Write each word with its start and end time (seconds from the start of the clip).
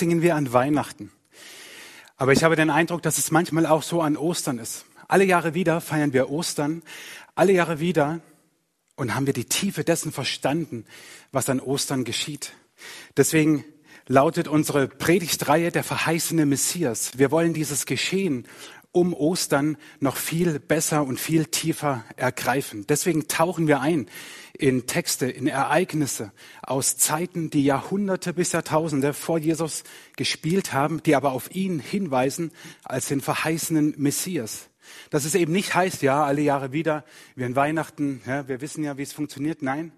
singen 0.00 0.22
wir 0.22 0.34
an 0.34 0.52
Weihnachten. 0.52 1.12
Aber 2.16 2.32
ich 2.32 2.42
habe 2.42 2.56
den 2.56 2.70
Eindruck, 2.70 3.02
dass 3.02 3.18
es 3.18 3.30
manchmal 3.30 3.66
auch 3.66 3.84
so 3.84 4.00
an 4.02 4.16
Ostern 4.16 4.58
ist. 4.58 4.86
Alle 5.06 5.24
Jahre 5.24 5.54
wieder 5.54 5.80
feiern 5.80 6.12
wir 6.12 6.30
Ostern. 6.30 6.82
Alle 7.34 7.52
Jahre 7.52 7.80
wieder 7.80 8.20
und 8.96 9.14
haben 9.14 9.26
wir 9.26 9.32
die 9.32 9.44
Tiefe 9.44 9.84
dessen 9.84 10.10
verstanden, 10.10 10.84
was 11.32 11.48
an 11.48 11.60
Ostern 11.60 12.04
geschieht. 12.04 12.52
Deswegen 13.16 13.64
lautet 14.06 14.48
unsere 14.48 14.88
Predigtreihe 14.88 15.70
der 15.70 15.84
verheißene 15.84 16.46
Messias. 16.46 17.12
Wir 17.18 17.30
wollen 17.30 17.54
dieses 17.54 17.86
Geschehen 17.86 18.46
um 18.92 19.14
Ostern 19.14 19.76
noch 20.00 20.16
viel 20.16 20.58
besser 20.58 21.04
und 21.04 21.20
viel 21.20 21.44
tiefer 21.46 22.04
ergreifen. 22.16 22.86
Deswegen 22.88 23.28
tauchen 23.28 23.68
wir 23.68 23.80
ein 23.80 24.08
in 24.60 24.86
Texte, 24.86 25.26
in 25.26 25.46
Ereignisse 25.46 26.32
aus 26.62 26.98
Zeiten, 26.98 27.48
die 27.48 27.64
Jahrhunderte 27.64 28.34
bis 28.34 28.52
Jahrtausende 28.52 29.14
vor 29.14 29.38
Jesus 29.38 29.84
gespielt 30.16 30.74
haben, 30.74 31.02
die 31.02 31.16
aber 31.16 31.32
auf 31.32 31.54
ihn 31.54 31.78
hinweisen 31.78 32.52
als 32.84 33.08
den 33.08 33.22
verheißenen 33.22 33.94
Messias. 33.96 34.68
Dass 35.08 35.24
es 35.24 35.34
eben 35.34 35.52
nicht 35.52 35.74
heißt, 35.74 36.02
ja, 36.02 36.24
alle 36.24 36.42
Jahre 36.42 36.72
wieder, 36.72 37.04
wir 37.36 37.46
in 37.46 37.56
Weihnachten, 37.56 38.20
ja, 38.26 38.48
wir 38.48 38.60
wissen 38.60 38.84
ja, 38.84 38.98
wie 38.98 39.02
es 39.02 39.14
funktioniert. 39.14 39.62
Nein, 39.62 39.92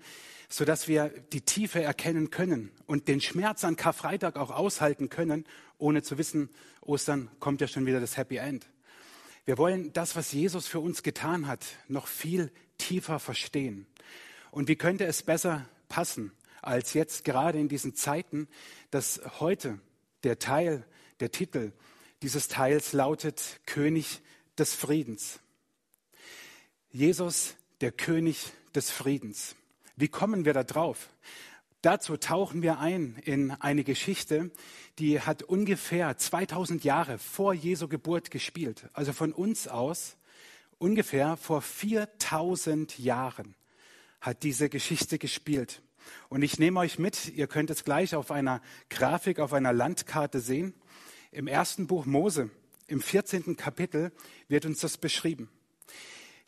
so 0.48 0.64
dass 0.64 0.86
wir 0.86 1.08
die 1.32 1.40
Tiefe 1.40 1.82
erkennen 1.82 2.30
können 2.30 2.70
und 2.86 3.08
den 3.08 3.20
Schmerz 3.20 3.64
an 3.64 3.74
Karfreitag 3.74 4.36
auch 4.36 4.52
aushalten 4.52 5.08
können, 5.08 5.44
ohne 5.78 6.02
zu 6.02 6.18
wissen, 6.18 6.50
Ostern 6.82 7.30
kommt 7.40 7.60
ja 7.60 7.66
schon 7.66 7.86
wieder 7.86 7.98
das 7.98 8.16
Happy 8.16 8.36
End. 8.36 8.66
Wir 9.44 9.58
wollen 9.58 9.92
das, 9.92 10.14
was 10.14 10.30
Jesus 10.30 10.68
für 10.68 10.78
uns 10.78 11.02
getan 11.02 11.48
hat, 11.48 11.64
noch 11.88 12.06
viel 12.06 12.52
tiefer 12.78 13.18
verstehen. 13.18 13.86
Und 14.52 14.68
wie 14.68 14.76
könnte 14.76 15.06
es 15.06 15.22
besser 15.22 15.66
passen, 15.88 16.30
als 16.60 16.92
jetzt 16.92 17.24
gerade 17.24 17.58
in 17.58 17.68
diesen 17.68 17.94
Zeiten, 17.94 18.48
dass 18.90 19.22
heute 19.40 19.80
der 20.24 20.38
Teil, 20.38 20.84
der 21.20 21.32
Titel 21.32 21.72
dieses 22.20 22.48
Teils 22.48 22.92
lautet 22.92 23.60
König 23.64 24.20
des 24.58 24.74
Friedens. 24.74 25.40
Jesus, 26.90 27.56
der 27.80 27.92
König 27.92 28.52
des 28.74 28.90
Friedens. 28.90 29.56
Wie 29.96 30.08
kommen 30.08 30.44
wir 30.44 30.52
da 30.52 30.64
drauf? 30.64 31.08
Dazu 31.80 32.18
tauchen 32.18 32.60
wir 32.60 32.78
ein 32.78 33.16
in 33.24 33.52
eine 33.52 33.84
Geschichte, 33.84 34.50
die 34.98 35.18
hat 35.20 35.42
ungefähr 35.42 36.18
2000 36.18 36.84
Jahre 36.84 37.18
vor 37.18 37.54
Jesu 37.54 37.88
Geburt 37.88 38.30
gespielt. 38.30 38.90
Also 38.92 39.14
von 39.14 39.32
uns 39.32 39.66
aus 39.66 40.18
ungefähr 40.76 41.38
vor 41.38 41.62
4000 41.62 42.98
Jahren 42.98 43.54
hat 44.22 44.44
diese 44.44 44.70
Geschichte 44.70 45.18
gespielt. 45.18 45.82
Und 46.28 46.42
ich 46.42 46.58
nehme 46.58 46.80
euch 46.80 46.98
mit, 46.98 47.28
ihr 47.34 47.48
könnt 47.48 47.70
es 47.70 47.84
gleich 47.84 48.14
auf 48.14 48.30
einer 48.30 48.62
Grafik, 48.88 49.38
auf 49.40 49.52
einer 49.52 49.72
Landkarte 49.72 50.40
sehen. 50.40 50.74
Im 51.32 51.46
ersten 51.46 51.86
Buch 51.86 52.06
Mose, 52.06 52.48
im 52.86 53.02
14. 53.02 53.56
Kapitel, 53.56 54.12
wird 54.48 54.64
uns 54.64 54.80
das 54.80 54.96
beschrieben. 54.96 55.50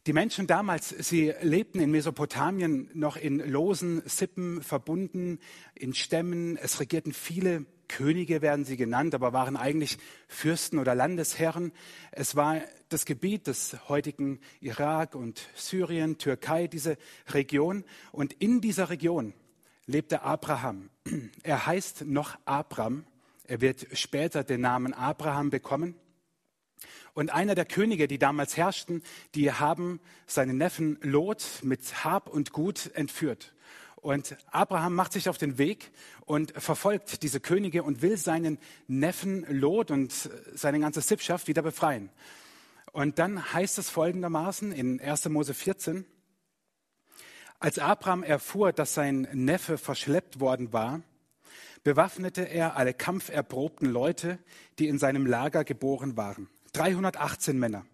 Die 0.06 0.12
Menschen 0.12 0.46
damals, 0.46 0.90
sie 0.90 1.32
lebten 1.40 1.80
in 1.80 1.90
Mesopotamien 1.90 2.90
noch 2.92 3.16
in 3.16 3.38
losen 3.38 4.02
Sippen 4.04 4.62
verbunden, 4.62 5.38
in 5.74 5.94
Stämmen. 5.94 6.58
Es 6.58 6.78
regierten 6.78 7.14
viele 7.14 7.64
Könige, 7.88 8.42
werden 8.42 8.66
sie 8.66 8.76
genannt, 8.76 9.14
aber 9.14 9.32
waren 9.32 9.56
eigentlich 9.56 9.96
Fürsten 10.28 10.78
oder 10.78 10.94
Landesherren. 10.94 11.72
Es 12.12 12.36
war 12.36 12.60
das 12.90 13.06
Gebiet 13.06 13.46
des 13.46 13.78
heutigen 13.88 14.40
Irak 14.60 15.14
und 15.14 15.48
Syrien, 15.54 16.18
Türkei, 16.18 16.66
diese 16.66 16.98
Region. 17.28 17.82
Und 18.12 18.34
in 18.34 18.60
dieser 18.60 18.90
Region 18.90 19.32
lebte 19.86 20.20
Abraham. 20.20 20.90
Er 21.42 21.64
heißt 21.64 22.04
noch 22.04 22.36
Abram. 22.44 23.06
Er 23.46 23.62
wird 23.62 23.86
später 23.94 24.44
den 24.44 24.60
Namen 24.60 24.92
Abraham 24.92 25.48
bekommen. 25.48 25.94
Und 27.14 27.32
einer 27.32 27.54
der 27.54 27.64
Könige, 27.64 28.08
die 28.08 28.18
damals 28.18 28.56
herrschten, 28.56 29.02
die 29.34 29.52
haben 29.52 30.00
seinen 30.26 30.58
Neffen 30.58 30.98
Lot 31.02 31.44
mit 31.62 32.04
Hab 32.04 32.28
und 32.28 32.52
Gut 32.52 32.90
entführt. 32.94 33.54
Und 33.96 34.36
Abraham 34.50 34.94
macht 34.94 35.14
sich 35.14 35.28
auf 35.28 35.38
den 35.38 35.56
Weg 35.56 35.90
und 36.26 36.52
verfolgt 36.60 37.22
diese 37.22 37.40
Könige 37.40 37.82
und 37.82 38.02
will 38.02 38.18
seinen 38.18 38.58
Neffen 38.86 39.46
Lot 39.48 39.90
und 39.90 40.12
seine 40.54 40.78
ganze 40.80 41.00
Sippschaft 41.00 41.48
wieder 41.48 41.62
befreien. 41.62 42.10
Und 42.92 43.18
dann 43.18 43.52
heißt 43.52 43.78
es 43.78 43.88
folgendermaßen 43.90 44.72
in 44.72 45.00
1. 45.00 45.28
Mose 45.30 45.54
14, 45.54 46.04
als 47.60 47.78
Abraham 47.78 48.22
erfuhr, 48.22 48.74
dass 48.74 48.92
sein 48.92 49.26
Neffe 49.32 49.78
verschleppt 49.78 50.38
worden 50.38 50.74
war, 50.74 51.00
bewaffnete 51.82 52.42
er 52.42 52.76
alle 52.76 52.92
kampferprobten 52.92 53.90
Leute, 53.90 54.38
die 54.78 54.88
in 54.88 54.98
seinem 54.98 55.24
Lager 55.24 55.64
geboren 55.64 56.16
waren. 56.16 56.50
318 56.74 57.58
Männer 57.58 57.86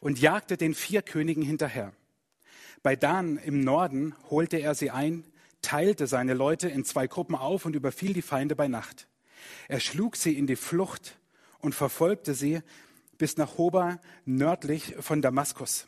und 0.00 0.20
jagte 0.20 0.56
den 0.56 0.74
vier 0.74 1.02
Königen 1.02 1.42
hinterher. 1.42 1.92
Bei 2.82 2.96
Dan 2.96 3.36
im 3.38 3.60
Norden 3.60 4.14
holte 4.30 4.58
er 4.58 4.74
sie 4.74 4.90
ein, 4.90 5.24
teilte 5.62 6.06
seine 6.06 6.34
Leute 6.34 6.68
in 6.68 6.84
zwei 6.84 7.06
Gruppen 7.06 7.34
auf 7.34 7.64
und 7.64 7.74
überfiel 7.74 8.12
die 8.12 8.22
Feinde 8.22 8.54
bei 8.56 8.68
Nacht. 8.68 9.08
Er 9.68 9.80
schlug 9.80 10.16
sie 10.16 10.36
in 10.36 10.46
die 10.46 10.56
Flucht 10.56 11.18
und 11.58 11.74
verfolgte 11.74 12.34
sie 12.34 12.60
bis 13.18 13.36
nach 13.36 13.58
Hoba 13.58 13.98
nördlich 14.24 14.94
von 15.00 15.22
Damaskus. 15.22 15.86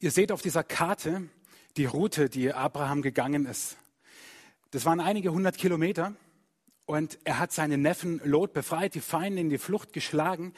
Ihr 0.00 0.10
seht 0.10 0.32
auf 0.32 0.42
dieser 0.42 0.64
Karte 0.64 1.28
die 1.76 1.86
Route, 1.86 2.28
die 2.28 2.52
Abraham 2.52 3.02
gegangen 3.02 3.46
ist. 3.46 3.76
Das 4.70 4.84
waren 4.84 5.00
einige 5.00 5.32
hundert 5.32 5.56
Kilometer 5.56 6.14
und 6.88 7.18
er 7.24 7.38
hat 7.38 7.52
seinen 7.52 7.82
Neffen 7.82 8.18
Lot 8.24 8.54
befreit, 8.54 8.94
die 8.94 9.02
Feinde 9.02 9.42
in 9.42 9.50
die 9.50 9.58
Flucht 9.58 9.92
geschlagen. 9.92 10.54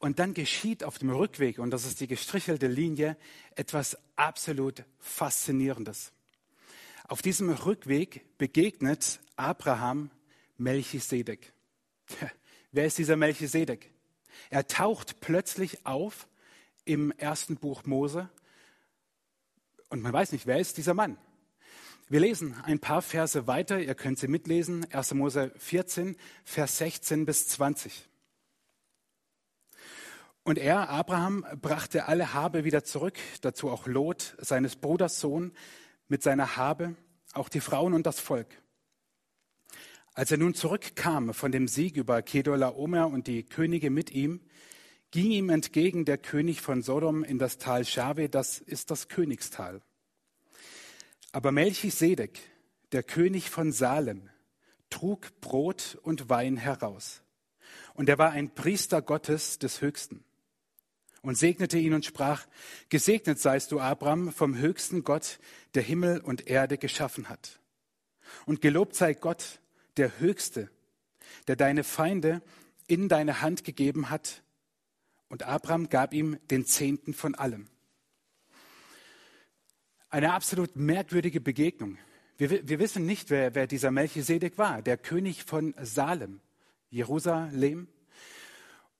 Und 0.00 0.18
dann 0.18 0.34
geschieht 0.34 0.82
auf 0.82 0.98
dem 0.98 1.10
Rückweg, 1.10 1.60
und 1.60 1.70
das 1.70 1.84
ist 1.84 2.00
die 2.00 2.08
gestrichelte 2.08 2.66
Linie, 2.66 3.16
etwas 3.54 3.96
absolut 4.16 4.82
Faszinierendes. 4.98 6.10
Auf 7.06 7.22
diesem 7.22 7.50
Rückweg 7.50 8.26
begegnet 8.38 9.20
Abraham 9.36 10.10
Melchisedek. 10.56 11.52
Wer 12.72 12.86
ist 12.86 12.98
dieser 12.98 13.16
Melchisedek? 13.16 13.92
Er 14.50 14.66
taucht 14.66 15.20
plötzlich 15.20 15.86
auf 15.86 16.26
im 16.86 17.12
ersten 17.12 17.54
Buch 17.54 17.84
Mose 17.84 18.28
und 19.90 20.02
man 20.02 20.12
weiß 20.12 20.32
nicht, 20.32 20.48
wer 20.48 20.58
ist 20.58 20.76
dieser 20.76 20.94
Mann. 20.94 21.18
Wir 22.10 22.20
lesen 22.20 22.54
ein 22.64 22.78
paar 22.78 23.02
Verse 23.02 23.46
weiter, 23.46 23.80
ihr 23.80 23.94
könnt 23.94 24.18
sie 24.18 24.28
mitlesen, 24.28 24.90
1. 24.90 25.12
Mose 25.12 25.52
14, 25.58 26.16
Vers 26.42 26.78
16 26.78 27.26
bis 27.26 27.48
20. 27.48 28.08
Und 30.42 30.56
er, 30.56 30.88
Abraham, 30.88 31.44
brachte 31.60 32.06
alle 32.06 32.32
Habe 32.32 32.64
wieder 32.64 32.82
zurück, 32.82 33.18
dazu 33.42 33.68
auch 33.68 33.86
Lot, 33.86 34.36
seines 34.38 34.76
Bruders 34.76 35.20
Sohn, 35.20 35.52
mit 36.08 36.22
seiner 36.22 36.56
Habe, 36.56 36.94
auch 37.34 37.50
die 37.50 37.60
Frauen 37.60 37.92
und 37.92 38.06
das 38.06 38.20
Volk. 38.20 38.48
Als 40.14 40.30
er 40.30 40.38
nun 40.38 40.54
zurückkam 40.54 41.34
von 41.34 41.52
dem 41.52 41.68
Sieg 41.68 41.98
über 41.98 42.22
Kedorlaomer 42.22 43.06
und 43.08 43.26
die 43.26 43.42
Könige 43.42 43.90
mit 43.90 44.12
ihm, 44.12 44.40
ging 45.10 45.30
ihm 45.30 45.50
entgegen 45.50 46.06
der 46.06 46.16
König 46.16 46.62
von 46.62 46.80
Sodom 46.80 47.22
in 47.22 47.38
das 47.38 47.58
Tal 47.58 47.84
Schave, 47.84 48.30
das 48.30 48.60
ist 48.60 48.90
das 48.90 49.08
Königstal. 49.08 49.82
Aber 51.32 51.52
Melchisedek, 51.52 52.40
der 52.92 53.02
König 53.02 53.50
von 53.50 53.72
Salem, 53.72 54.30
trug 54.90 55.40
Brot 55.40 55.98
und 56.02 56.28
Wein 56.28 56.56
heraus. 56.56 57.22
Und 57.94 58.08
er 58.08 58.18
war 58.18 58.30
ein 58.30 58.54
Priester 58.54 59.02
Gottes 59.02 59.58
des 59.58 59.82
Höchsten 59.82 60.24
und 61.22 61.36
segnete 61.36 61.78
ihn 61.78 61.94
und 61.94 62.04
sprach, 62.04 62.46
Gesegnet 62.88 63.38
seist 63.38 63.72
du, 63.72 63.80
Abraham, 63.80 64.32
vom 64.32 64.56
höchsten 64.56 65.04
Gott, 65.04 65.38
der 65.74 65.82
Himmel 65.82 66.20
und 66.20 66.46
Erde 66.46 66.78
geschaffen 66.78 67.28
hat. 67.28 67.60
Und 68.46 68.60
gelobt 68.60 68.94
sei 68.94 69.14
Gott, 69.14 69.60
der 69.96 70.20
Höchste, 70.20 70.70
der 71.46 71.56
deine 71.56 71.84
Feinde 71.84 72.40
in 72.86 73.08
deine 73.08 73.42
Hand 73.42 73.64
gegeben 73.64 74.10
hat. 74.10 74.42
Und 75.28 75.42
Abraham 75.42 75.88
gab 75.88 76.14
ihm 76.14 76.38
den 76.50 76.64
Zehnten 76.64 77.12
von 77.12 77.34
allem. 77.34 77.68
Eine 80.10 80.32
absolut 80.32 80.74
merkwürdige 80.74 81.38
Begegnung. 81.38 81.98
Wir, 82.38 82.66
wir 82.66 82.78
wissen 82.78 83.04
nicht, 83.04 83.28
wer, 83.28 83.54
wer 83.54 83.66
dieser 83.66 83.90
Melchisedek 83.90 84.56
war, 84.56 84.80
der 84.80 84.96
König 84.96 85.44
von 85.44 85.74
Salem, 85.82 86.40
Jerusalem. 86.88 87.88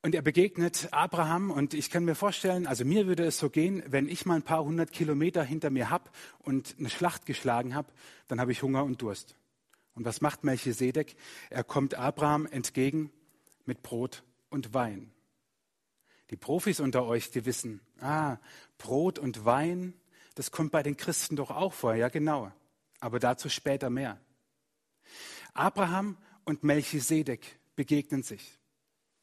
Und 0.03 0.15
er 0.15 0.21
begegnet 0.21 0.89
Abraham 0.91 1.51
und 1.51 1.73
ich 1.73 1.89
kann 1.89 2.05
mir 2.05 2.15
vorstellen, 2.15 2.67
also 2.67 2.85
mir 2.85 3.07
würde 3.07 3.25
es 3.25 3.39
so 3.39 3.49
gehen, 3.49 3.83
wenn 3.87 4.07
ich 4.07 4.27
mal 4.27 4.35
ein 4.35 4.43
paar 4.43 4.63
hundert 4.63 4.93
Kilometer 4.93 5.43
hinter 5.43 5.71
mir 5.71 5.89
habe 5.89 6.11
und 6.41 6.77
eine 6.79 6.91
Schlacht 6.91 7.25
geschlagen 7.25 7.75
habe, 7.75 7.91
dann 8.27 8.39
habe 8.39 8.53
ich 8.53 8.63
Hunger 8.63 8.85
und 8.85 9.01
Durst. 9.01 9.35
Und 9.95 10.05
was 10.05 10.21
macht 10.21 10.45
Melchisedek? 10.45 11.17
Er 11.49 11.65
kommt 11.65 11.95
Abraham 11.95 12.45
entgegen 12.45 13.11
mit 13.65 13.83
Brot 13.83 14.25
und 14.51 14.75
Wein. 14.75 15.11
Die 16.31 16.37
Profis 16.37 16.81
unter 16.81 17.07
euch, 17.07 17.31
die 17.31 17.47
wissen, 17.47 17.81
ah, 18.01 18.37
Brot 18.77 19.19
und 19.19 19.47
Wein, 19.47 19.95
das 20.39 20.53
kommt 20.53 20.71
bei 20.71 20.85
den 20.85 20.97
Christen 20.97 21.35
doch 21.35 21.51
auch 21.51 21.73
vor, 21.73 21.97
ja 21.97 22.09
genau. 22.11 22.53
Aber 23.01 23.19
dazu 23.19 23.49
später 23.49 23.91
mehr. 23.91 24.21
Abraham 25.53 26.17
und 26.45 26.63
Melchisedek 26.63 27.59
begegnen 27.75 28.23
sich. 28.23 28.57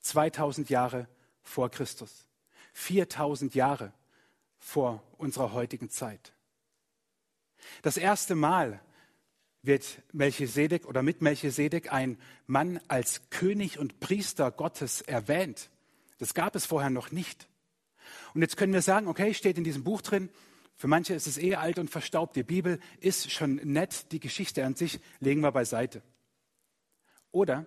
2000 0.02 0.70
Jahre 0.70 1.08
vor 1.42 1.72
Christus. 1.72 2.28
4000 2.74 3.56
Jahre 3.56 3.94
vor 4.58 5.02
unserer 5.18 5.54
heutigen 5.54 5.90
Zeit. 5.90 6.34
Das 7.82 7.96
erste 7.96 8.36
Mal 8.36 8.82
wird 9.62 10.02
Melchisedek 10.12 10.86
oder 10.86 11.02
mit 11.02 11.22
Melchisedek 11.22 11.94
ein 11.94 12.20
Mann 12.46 12.82
als 12.90 13.22
König 13.30 13.80
und 13.80 14.02
Priester 14.02 14.52
Gottes 14.52 15.00
erwähnt. 15.00 15.70
Das 16.18 16.34
gab 16.34 16.58
es 16.58 16.66
vorher 16.66 16.90
noch 16.90 17.12
nicht. 17.12 17.48
Und 18.34 18.42
jetzt 18.42 18.58
können 18.58 18.74
wir 18.74 18.82
sagen, 18.82 19.08
okay, 19.08 19.34
steht 19.34 19.58
in 19.58 19.64
diesem 19.64 19.86
Buch 19.86 20.02
drin, 20.02 20.30
für 20.76 20.88
manche 20.88 21.14
ist 21.14 21.28
es 21.28 21.38
eh 21.38 21.56
alt 21.56 21.80
und 21.80 21.90
verstaubt. 21.90 22.36
Die 22.36 22.44
Bibel 22.44 22.80
ist 23.00 23.32
schon 23.32 23.56
nett, 23.56 24.12
die 24.12 24.20
Geschichte 24.20 24.66
an 24.66 24.76
sich 24.76 25.00
legen 25.20 25.42
wir 25.42 25.52
beiseite. 25.52 26.02
Oder 27.32 27.66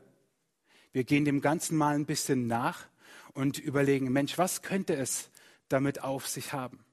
wir 0.93 1.05
gehen 1.05 1.25
dem 1.25 1.41
Ganzen 1.41 1.77
mal 1.77 1.95
ein 1.95 2.07
bisschen 2.07 2.47
nach 2.47 2.87
und 3.33 3.59
überlegen, 3.59 4.13
Mensch, 4.13 4.37
was 4.37 4.63
könnte 4.63 4.95
es 4.95 5.31
damit 5.69 6.03
auf 6.03 6.27
sich 6.27 6.53
haben? 6.53 6.85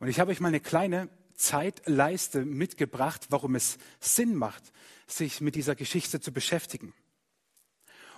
Und 0.00 0.08
ich 0.08 0.20
habe 0.20 0.30
euch 0.30 0.40
mal 0.40 0.48
eine 0.48 0.60
kleine 0.60 1.08
Zeitleiste 1.34 2.44
mitgebracht, 2.44 3.26
warum 3.30 3.54
es 3.54 3.78
Sinn 4.00 4.34
macht, 4.34 4.72
sich 5.06 5.40
mit 5.40 5.54
dieser 5.54 5.76
Geschichte 5.76 6.20
zu 6.20 6.32
beschäftigen. 6.32 6.94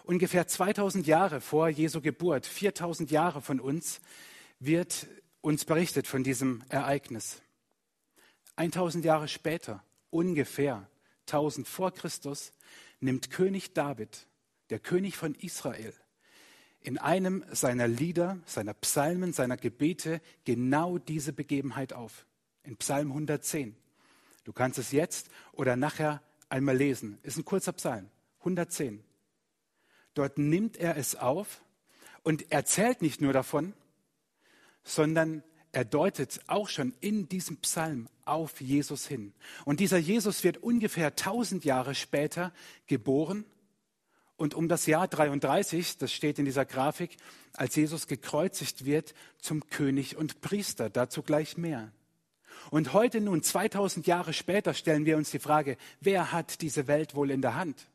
Ungefähr 0.05 0.47
2000 0.47 1.07
Jahre 1.07 1.41
vor 1.41 1.69
Jesu 1.69 2.01
Geburt, 2.01 2.47
4000 2.47 3.11
Jahre 3.11 3.43
von 3.43 3.61
uns, 3.61 4.01
wird 4.59 5.07
uns 5.41 5.65
berichtet 5.65 6.07
von 6.07 6.23
diesem 6.23 6.63
Ereignis. 6.69 7.43
1000 8.57 9.05
Jahre 9.05 9.29
später, 9.29 9.83
ungefähr 10.11 10.89
1000 11.27 11.67
vor 11.67 11.93
Christus, 11.93 12.53
nimmt 13.01 13.31
König 13.31 13.73
David, 13.73 14.27
der 14.69 14.79
König 14.79 15.17
von 15.17 15.35
Israel, 15.35 15.95
in 16.81 16.99
einem 16.99 17.45
seiner 17.51 17.89
Lieder, 17.89 18.39
seiner 18.47 18.75
Psalmen, 18.75 19.33
seiner 19.33 19.57
Gebete 19.57 20.21
genau 20.45 20.99
diese 20.99 21.33
Begebenheit 21.33 21.93
auf. 21.93 22.27
In 22.63 22.77
Psalm 22.77 23.09
110. 23.09 23.75
Du 24.45 24.53
kannst 24.53 24.79
es 24.79 24.93
jetzt 24.93 25.29
oder 25.53 25.77
nachher 25.77 26.23
einmal 26.49 26.77
lesen. 26.77 27.19
Ist 27.23 27.37
ein 27.37 27.45
kurzer 27.45 27.73
Psalm. 27.73 28.11
110. 28.41 29.03
Dort 30.15 30.39
nimmt 30.39 30.77
er 30.77 30.97
es 30.97 31.17
auf 31.17 31.63
und 32.23 32.51
erzählt 32.51 33.03
nicht 33.03 33.21
nur 33.21 33.33
davon, 33.33 33.75
sondern 34.85 35.43
er 35.73 35.85
deutet 35.85 36.41
auch 36.47 36.69
schon 36.69 36.95
in 37.01 37.29
diesem 37.29 37.59
Psalm 37.59 38.09
auf 38.25 38.61
Jesus 38.61 39.07
hin. 39.07 39.33
Und 39.65 39.81
dieser 39.81 39.99
Jesus 39.99 40.43
wird 40.43 40.59
ungefähr 40.59 41.09
1000 41.09 41.65
Jahre 41.65 41.95
später 41.95 42.53
geboren 42.87 43.45
und 44.41 44.55
um 44.55 44.69
das 44.69 44.87
Jahr 44.87 45.07
33, 45.07 45.99
das 45.99 46.15
steht 46.15 46.39
in 46.39 46.47
dieser 46.47 46.65
Grafik, 46.65 47.19
als 47.53 47.77
Jesus 47.77 48.07
gekreuzigt 48.07 48.87
wird, 48.87 49.13
zum 49.39 49.67
König 49.69 50.17
und 50.17 50.41
Priester. 50.41 50.89
Dazu 50.89 51.23
gleich 51.23 51.59
mehr. 51.59 51.93
Und 52.71 52.95
heute 52.95 53.21
nun, 53.21 53.43
2000 53.43 54.07
Jahre 54.07 54.33
später, 54.33 54.73
stellen 54.73 55.05
wir 55.05 55.19
uns 55.19 55.31
die 55.31 55.41
Frage, 55.41 55.77
wer 56.01 56.33
hat 56.33 56.63
diese 56.63 56.87
Welt 56.87 57.15
wohl 57.15 57.31
in 57.31 57.43
der 57.43 57.55
Hand? 57.55 57.87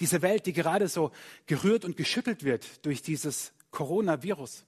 Diese 0.00 0.22
Welt, 0.22 0.46
die 0.46 0.54
gerade 0.54 0.88
so 0.88 1.10
gerührt 1.44 1.84
und 1.84 1.98
geschüttelt 1.98 2.42
wird 2.42 2.86
durch 2.86 3.02
dieses 3.02 3.52
Coronavirus, 3.72 4.64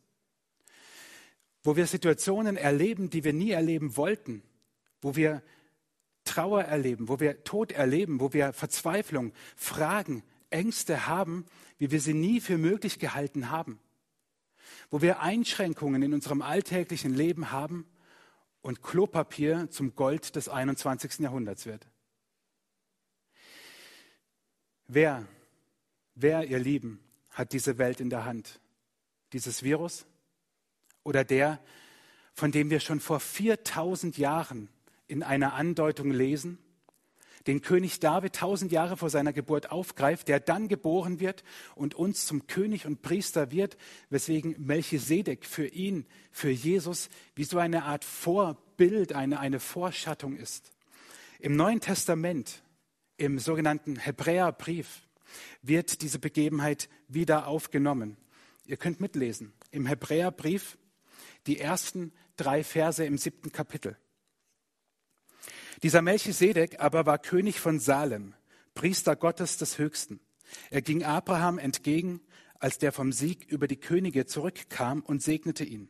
wo 1.62 1.76
wir 1.76 1.86
Situationen 1.86 2.56
erleben, 2.56 3.10
die 3.10 3.24
wir 3.24 3.32
nie 3.32 3.50
erleben 3.50 3.96
wollten, 3.96 4.42
wo 5.00 5.16
wir 5.16 5.42
Trauer 6.24 6.62
erleben, 6.62 7.08
wo 7.08 7.20
wir 7.20 7.44
Tod 7.44 7.72
erleben, 7.72 8.20
wo 8.20 8.32
wir 8.32 8.52
Verzweiflung, 8.52 9.32
Fragen, 9.56 10.22
Ängste 10.50 11.06
haben, 11.06 11.46
wie 11.78 11.90
wir 11.90 12.00
sie 12.00 12.14
nie 12.14 12.40
für 12.40 12.58
möglich 12.58 12.98
gehalten 12.98 13.50
haben, 13.50 13.80
wo 14.90 15.02
wir 15.02 15.20
Einschränkungen 15.20 16.02
in 16.02 16.14
unserem 16.14 16.42
alltäglichen 16.42 17.14
Leben 17.14 17.50
haben 17.50 17.86
und 18.60 18.82
Klopapier 18.82 19.70
zum 19.70 19.94
Gold 19.96 20.36
des 20.36 20.48
21. 20.48 21.20
Jahrhunderts 21.20 21.66
wird. 21.66 21.88
Wer, 24.86 25.26
wer, 26.14 26.44
ihr 26.44 26.58
Lieben, 26.58 27.00
hat 27.30 27.52
diese 27.52 27.78
Welt 27.78 28.00
in 28.00 28.10
der 28.10 28.24
Hand? 28.24 28.60
Dieses 29.32 29.62
Virus 29.62 30.06
oder 31.04 31.24
der, 31.24 31.60
von 32.34 32.52
dem 32.52 32.70
wir 32.70 32.80
schon 32.80 33.00
vor 33.00 33.20
4000 33.20 34.18
Jahren 34.18 34.68
in 35.06 35.22
einer 35.22 35.54
Andeutung 35.54 36.10
lesen? 36.10 36.58
den 37.46 37.60
König 37.60 38.00
David 38.00 38.34
tausend 38.34 38.72
Jahre 38.72 38.96
vor 38.96 39.10
seiner 39.10 39.32
Geburt 39.32 39.70
aufgreift, 39.70 40.28
der 40.28 40.40
dann 40.40 40.68
geboren 40.68 41.20
wird 41.20 41.42
und 41.74 41.94
uns 41.94 42.26
zum 42.26 42.46
König 42.46 42.86
und 42.86 43.02
Priester 43.02 43.50
wird, 43.50 43.76
weswegen 44.10 44.54
Melchisedek 44.58 45.44
für 45.44 45.66
ihn, 45.66 46.06
für 46.30 46.50
Jesus, 46.50 47.08
wie 47.34 47.44
so 47.44 47.58
eine 47.58 47.84
Art 47.84 48.04
Vorbild, 48.04 49.12
eine, 49.12 49.40
eine 49.40 49.60
Vorschattung 49.60 50.36
ist. 50.36 50.72
Im 51.38 51.56
Neuen 51.56 51.80
Testament, 51.80 52.62
im 53.16 53.38
sogenannten 53.38 53.96
Hebräerbrief, 53.96 55.02
wird 55.62 56.02
diese 56.02 56.18
Begebenheit 56.18 56.88
wieder 57.08 57.46
aufgenommen. 57.46 58.16
Ihr 58.66 58.76
könnt 58.76 59.00
mitlesen. 59.00 59.52
Im 59.70 59.86
Hebräerbrief 59.86 60.76
die 61.46 61.58
ersten 61.58 62.12
drei 62.36 62.64
Verse 62.64 63.04
im 63.04 63.18
siebten 63.18 63.52
Kapitel. 63.52 63.96
Dieser 65.82 66.02
Melchisedek 66.02 66.80
aber 66.80 67.06
war 67.06 67.18
König 67.18 67.58
von 67.58 67.80
Salem, 67.80 68.34
Priester 68.74 69.16
Gottes 69.16 69.56
des 69.56 69.78
Höchsten. 69.78 70.20
Er 70.70 70.82
ging 70.82 71.02
Abraham 71.02 71.58
entgegen, 71.58 72.20
als 72.58 72.78
der 72.78 72.92
vom 72.92 73.12
Sieg 73.12 73.44
über 73.46 73.66
die 73.66 73.80
Könige 73.80 74.26
zurückkam 74.26 75.02
und 75.02 75.22
segnete 75.22 75.64
ihn. 75.64 75.88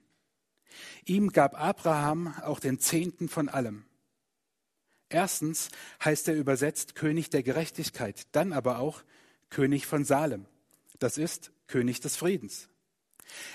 Ihm 1.04 1.28
gab 1.28 1.60
Abraham 1.60 2.34
auch 2.42 2.60
den 2.60 2.78
Zehnten 2.78 3.28
von 3.28 3.48
allem. 3.50 3.84
Erstens 5.10 5.68
heißt 6.02 6.28
er 6.28 6.34
übersetzt 6.34 6.94
König 6.94 7.28
der 7.28 7.42
Gerechtigkeit, 7.42 8.26
dann 8.32 8.54
aber 8.54 8.78
auch 8.78 9.02
König 9.50 9.86
von 9.86 10.06
Salem. 10.06 10.46
Das 10.98 11.18
ist 11.18 11.52
König 11.66 12.00
des 12.00 12.16
Friedens. 12.16 12.70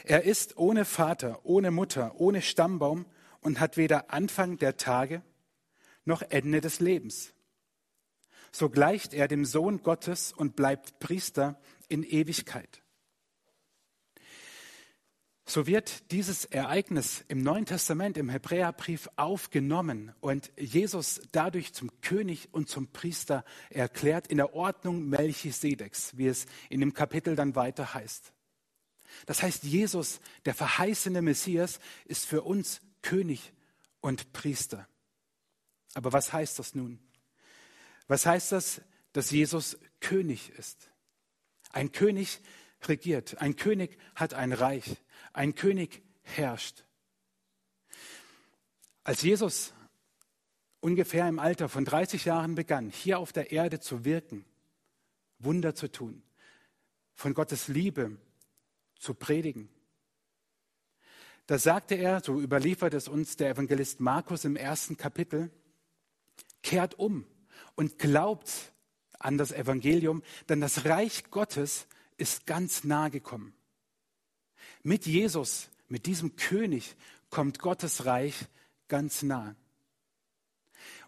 Er 0.03 0.23
ist 0.23 0.57
ohne 0.57 0.85
Vater, 0.85 1.41
ohne 1.43 1.71
Mutter, 1.71 2.19
ohne 2.19 2.41
Stammbaum 2.41 3.05
und 3.41 3.59
hat 3.59 3.77
weder 3.77 4.11
Anfang 4.11 4.57
der 4.57 4.77
Tage 4.77 5.21
noch 6.05 6.21
Ende 6.21 6.61
des 6.61 6.79
Lebens. 6.79 7.33
So 8.51 8.69
gleicht 8.69 9.13
er 9.13 9.27
dem 9.27 9.45
Sohn 9.45 9.83
Gottes 9.83 10.31
und 10.31 10.55
bleibt 10.55 10.99
Priester 10.99 11.59
in 11.89 12.03
Ewigkeit. 12.03 12.81
So 15.49 15.65
wird 15.65 16.11
dieses 16.11 16.43
Ereignis 16.43 17.23
im 17.29 17.41
Neuen 17.41 17.65
Testament, 17.65 18.17
im 18.17 18.27
Hebräerbrief 18.27 19.07
aufgenommen 19.15 20.13
und 20.19 20.51
Jesus 20.57 21.21
dadurch 21.31 21.73
zum 21.73 21.89
König 22.01 22.49
und 22.51 22.67
zum 22.67 22.91
Priester 22.91 23.45
erklärt 23.69 24.27
in 24.27 24.37
der 24.37 24.53
Ordnung 24.53 25.07
Melchisedeks, 25.07 26.17
wie 26.17 26.27
es 26.27 26.47
in 26.69 26.81
dem 26.81 26.93
Kapitel 26.93 27.37
dann 27.37 27.55
weiter 27.55 27.93
heißt. 27.93 28.33
Das 29.25 29.41
heißt, 29.43 29.63
Jesus, 29.63 30.19
der 30.45 30.53
verheißene 30.53 31.21
Messias, 31.21 31.79
ist 32.05 32.25
für 32.25 32.43
uns 32.43 32.81
König 33.01 33.53
und 34.01 34.33
Priester. 34.33 34.87
Aber 35.93 36.13
was 36.13 36.33
heißt 36.33 36.59
das 36.59 36.75
nun? 36.75 36.99
Was 38.07 38.25
heißt 38.25 38.51
das, 38.51 38.81
dass 39.13 39.31
Jesus 39.31 39.77
König 39.99 40.51
ist? 40.51 40.91
Ein 41.71 41.91
König 41.91 42.39
regiert, 42.83 43.41
ein 43.41 43.55
König 43.55 43.97
hat 44.15 44.33
ein 44.33 44.53
Reich, 44.53 44.97
ein 45.33 45.55
König 45.55 46.03
herrscht. 46.23 46.83
Als 49.03 49.21
Jesus 49.21 49.73
ungefähr 50.79 51.27
im 51.27 51.39
Alter 51.39 51.69
von 51.69 51.85
30 51.85 52.25
Jahren 52.25 52.55
begann, 52.55 52.89
hier 52.89 53.19
auf 53.19 53.33
der 53.33 53.51
Erde 53.51 53.79
zu 53.79 54.05
wirken, 54.05 54.45
Wunder 55.39 55.75
zu 55.75 55.91
tun, 55.91 56.23
von 57.13 57.33
Gottes 57.33 57.67
Liebe 57.67 58.17
zu 58.99 59.13
predigen, 59.13 59.69
da 61.47 61.57
sagte 61.57 61.95
er, 61.95 62.21
so 62.21 62.41
überliefert 62.41 62.93
es 62.93 63.07
uns 63.07 63.37
der 63.37 63.51
Evangelist 63.51 64.01
Markus 64.01 64.43
im 64.43 64.57
ersten 64.57 64.97
Kapitel, 64.97 65.49
kehrt 66.61 66.99
um 66.99 67.25
und 67.75 67.97
glaubt 67.97 68.73
an 69.17 69.37
das 69.37 69.53
Evangelium, 69.53 70.23
denn 70.49 70.59
das 70.59 70.83
Reich 70.85 71.31
Gottes 71.31 71.87
ist 72.17 72.45
ganz 72.45 72.83
nahe 72.83 73.09
gekommen. 73.09 73.53
Mit 74.83 75.05
Jesus, 75.05 75.69
mit 75.87 76.05
diesem 76.05 76.35
König, 76.35 76.95
kommt 77.29 77.59
Gottes 77.59 78.05
Reich 78.05 78.35
ganz 78.89 79.23
nah. 79.23 79.55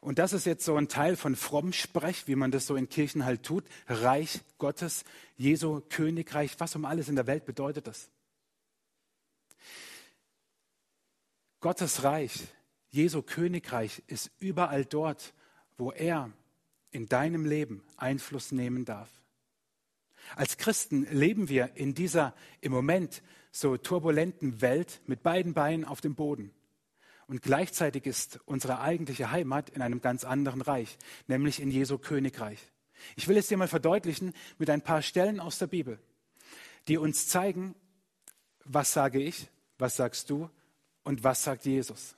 Und 0.02 0.18
das 0.18 0.34
ist 0.34 0.46
jetzt 0.46 0.64
so 0.64 0.76
ein 0.76 0.88
Teil 0.88 1.16
von 1.16 1.36
Frommsprech, 1.36 2.28
wie 2.28 2.36
man 2.36 2.52
das 2.52 2.68
so 2.68 2.76
in 2.76 2.88
Kirchen 2.88 3.26
halt 3.26 3.44
tut. 3.44 3.66
Reich 3.88 4.40
Gottes, 4.58 5.04
Jesu 5.36 5.82
Königreich, 5.90 6.60
was 6.60 6.76
um 6.76 6.86
alles 6.86 7.10
in 7.10 7.16
der 7.16 7.28
Welt 7.28 7.46
bedeutet 7.46 7.88
das? 7.88 8.10
Gottes 11.60 12.04
Reich, 12.04 12.48
Jesu 12.90 13.22
Königreich 13.22 14.02
ist 14.08 14.32
überall 14.40 14.86
dort, 14.86 15.34
wo 15.78 15.92
er 15.92 16.32
in 16.92 17.08
deinem 17.08 17.46
Leben 17.46 17.84
Einfluss 17.98 18.52
nehmen 18.52 18.86
darf. 18.86 19.10
Als 20.36 20.58
Christen 20.58 21.06
leben 21.12 21.50
wir 21.50 21.76
in 21.76 21.94
dieser 21.94 22.34
im 22.62 22.72
Moment 22.72 23.22
so 23.52 23.78
turbulenten 23.78 24.62
Welt 24.62 25.02
mit 25.06 25.24
beiden 25.24 25.54
Beinen 25.54 25.86
auf 25.86 26.02
dem 26.02 26.16
Boden. 26.16 26.52
Und 27.30 27.44
gleichzeitig 27.44 28.08
ist 28.08 28.40
unsere 28.46 28.82
eigentliche 28.82 29.30
Heimat 29.30 29.70
in 29.70 29.84
einem 29.84 30.02
ganz 30.02 30.24
anderen 30.24 30.64
Reich, 30.64 30.98
nämlich 31.28 31.60
in 31.60 31.70
Jesu 31.70 32.00
Königreich. 32.00 32.58
Ich 33.16 33.28
will 33.28 33.38
es 33.38 33.48
dir 33.48 33.56
mal 33.56 33.68
verdeutlichen 33.68 34.34
mit 34.58 34.68
ein 34.72 34.82
paar 34.82 35.04
Stellen 35.04 35.40
aus 35.40 35.60
der 35.60 35.68
Bibel, 35.68 36.00
die 36.88 36.98
uns 36.98 37.28
zeigen, 37.28 37.76
was 38.66 38.94
sage 38.94 39.22
ich, 39.22 39.48
was 39.78 39.96
sagst 39.96 40.32
du 40.32 40.50
und 41.04 41.24
was 41.24 41.44
sagt 41.44 41.66
Jesus. 41.66 42.16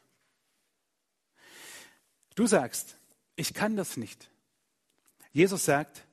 Du 2.36 2.48
sagst, 2.48 2.96
ich 3.36 3.54
kann 3.54 3.76
das 3.76 3.98
nicht. 3.98 4.30
Jesus 5.34 5.66
sagt, 5.66 6.06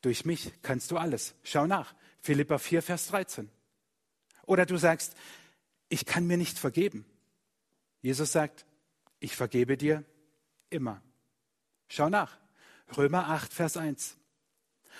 durch 0.00 0.24
mich 0.24 0.50
kannst 0.62 0.90
du 0.90 0.96
alles. 0.96 1.36
Schau 1.44 1.68
nach. 1.68 1.94
Philippa 2.20 2.58
4, 2.58 2.82
Vers 2.82 3.06
13. 3.06 3.48
Oder 4.44 4.66
du 4.66 4.76
sagst, 4.76 5.14
ich 5.88 6.04
kann 6.04 6.26
mir 6.26 6.36
nicht 6.36 6.58
vergeben. 6.58 7.06
Jesus 8.04 8.32
sagt, 8.32 8.66
ich 9.18 9.34
vergebe 9.34 9.78
dir 9.78 10.04
immer. 10.68 11.00
Schau 11.88 12.10
nach. 12.10 12.38
Römer 12.98 13.28
8, 13.28 13.50
Vers 13.50 13.78
1. 13.78 14.18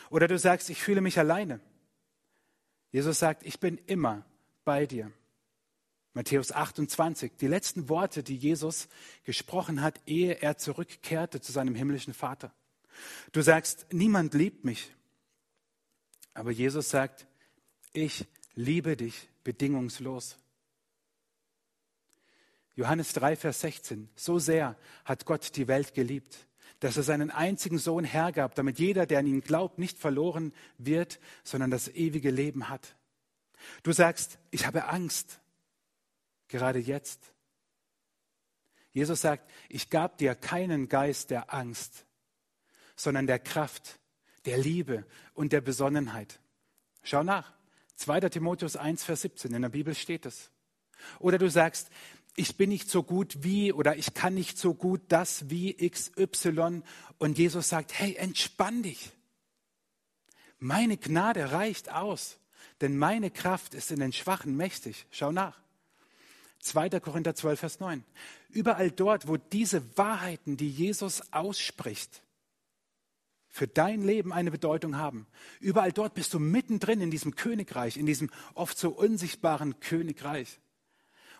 Oder 0.08 0.26
du 0.26 0.38
sagst, 0.38 0.70
ich 0.70 0.82
fühle 0.82 1.02
mich 1.02 1.18
alleine. 1.18 1.60
Jesus 2.92 3.18
sagt, 3.18 3.44
ich 3.44 3.60
bin 3.60 3.76
immer 3.76 4.24
bei 4.64 4.86
dir. 4.86 5.12
Matthäus 6.14 6.50
28, 6.50 7.32
die 7.36 7.46
letzten 7.46 7.90
Worte, 7.90 8.22
die 8.22 8.38
Jesus 8.38 8.88
gesprochen 9.24 9.82
hat, 9.82 10.00
ehe 10.06 10.40
er 10.40 10.56
zurückkehrte 10.56 11.42
zu 11.42 11.52
seinem 11.52 11.74
himmlischen 11.74 12.14
Vater. 12.14 12.54
Du 13.32 13.42
sagst, 13.42 13.84
niemand 13.92 14.32
liebt 14.32 14.64
mich. 14.64 14.94
Aber 16.32 16.52
Jesus 16.52 16.88
sagt, 16.88 17.26
ich 17.92 18.26
liebe 18.54 18.96
dich 18.96 19.28
bedingungslos. 19.42 20.38
Johannes 22.76 23.12
3, 23.12 23.36
Vers 23.36 23.60
16. 23.60 24.08
So 24.16 24.38
sehr 24.38 24.76
hat 25.04 25.26
Gott 25.26 25.56
die 25.56 25.68
Welt 25.68 25.94
geliebt, 25.94 26.46
dass 26.80 26.96
er 26.96 27.02
seinen 27.02 27.30
einzigen 27.30 27.78
Sohn 27.78 28.04
hergab, 28.04 28.54
damit 28.54 28.78
jeder, 28.78 29.06
der 29.06 29.20
an 29.20 29.26
ihn 29.26 29.40
glaubt, 29.40 29.78
nicht 29.78 29.98
verloren 29.98 30.52
wird, 30.78 31.20
sondern 31.44 31.70
das 31.70 31.88
ewige 31.88 32.30
Leben 32.30 32.68
hat. 32.68 32.96
Du 33.82 33.92
sagst, 33.92 34.38
ich 34.50 34.66
habe 34.66 34.86
Angst, 34.86 35.40
gerade 36.48 36.78
jetzt. 36.78 37.32
Jesus 38.92 39.20
sagt, 39.20 39.50
ich 39.68 39.90
gab 39.90 40.18
dir 40.18 40.34
keinen 40.34 40.88
Geist 40.88 41.30
der 41.30 41.52
Angst, 41.52 42.04
sondern 42.96 43.26
der 43.26 43.38
Kraft, 43.38 43.98
der 44.44 44.58
Liebe 44.58 45.04
und 45.32 45.52
der 45.52 45.60
Besonnenheit. 45.60 46.40
Schau 47.02 47.22
nach. 47.22 47.52
2. 47.96 48.20
Timotheus 48.28 48.76
1, 48.76 49.04
Vers 49.04 49.22
17, 49.22 49.54
in 49.54 49.62
der 49.62 49.68
Bibel 49.68 49.94
steht 49.94 50.26
es. 50.26 50.50
Oder 51.18 51.38
du 51.38 51.48
sagst, 51.48 51.90
ich 52.36 52.56
bin 52.56 52.70
nicht 52.70 52.90
so 52.90 53.02
gut 53.02 53.42
wie 53.42 53.72
oder 53.72 53.96
ich 53.96 54.14
kann 54.14 54.34
nicht 54.34 54.58
so 54.58 54.74
gut 54.74 55.00
das 55.08 55.48
wie 55.50 55.74
XY. 55.74 56.82
Und 57.18 57.38
Jesus 57.38 57.68
sagt, 57.68 57.98
hey, 57.98 58.16
entspann 58.16 58.82
dich. 58.82 59.10
Meine 60.58 60.96
Gnade 60.96 61.52
reicht 61.52 61.92
aus, 61.92 62.38
denn 62.80 62.96
meine 62.96 63.30
Kraft 63.30 63.74
ist 63.74 63.90
in 63.90 64.00
den 64.00 64.12
Schwachen 64.12 64.56
mächtig. 64.56 65.06
Schau 65.10 65.30
nach. 65.30 65.60
2. 66.60 67.00
Korinther 67.00 67.34
12, 67.34 67.60
Vers 67.60 67.80
9. 67.80 68.02
Überall 68.48 68.90
dort, 68.90 69.28
wo 69.28 69.36
diese 69.36 69.96
Wahrheiten, 69.98 70.56
die 70.56 70.70
Jesus 70.70 71.32
ausspricht, 71.32 72.22
für 73.48 73.68
dein 73.68 74.02
Leben 74.02 74.32
eine 74.32 74.50
Bedeutung 74.50 74.96
haben. 74.96 75.28
Überall 75.60 75.92
dort 75.92 76.14
bist 76.14 76.34
du 76.34 76.40
mittendrin 76.40 77.00
in 77.00 77.10
diesem 77.12 77.36
Königreich, 77.36 77.96
in 77.96 78.06
diesem 78.06 78.30
oft 78.54 78.76
so 78.76 78.90
unsichtbaren 78.90 79.78
Königreich. 79.78 80.58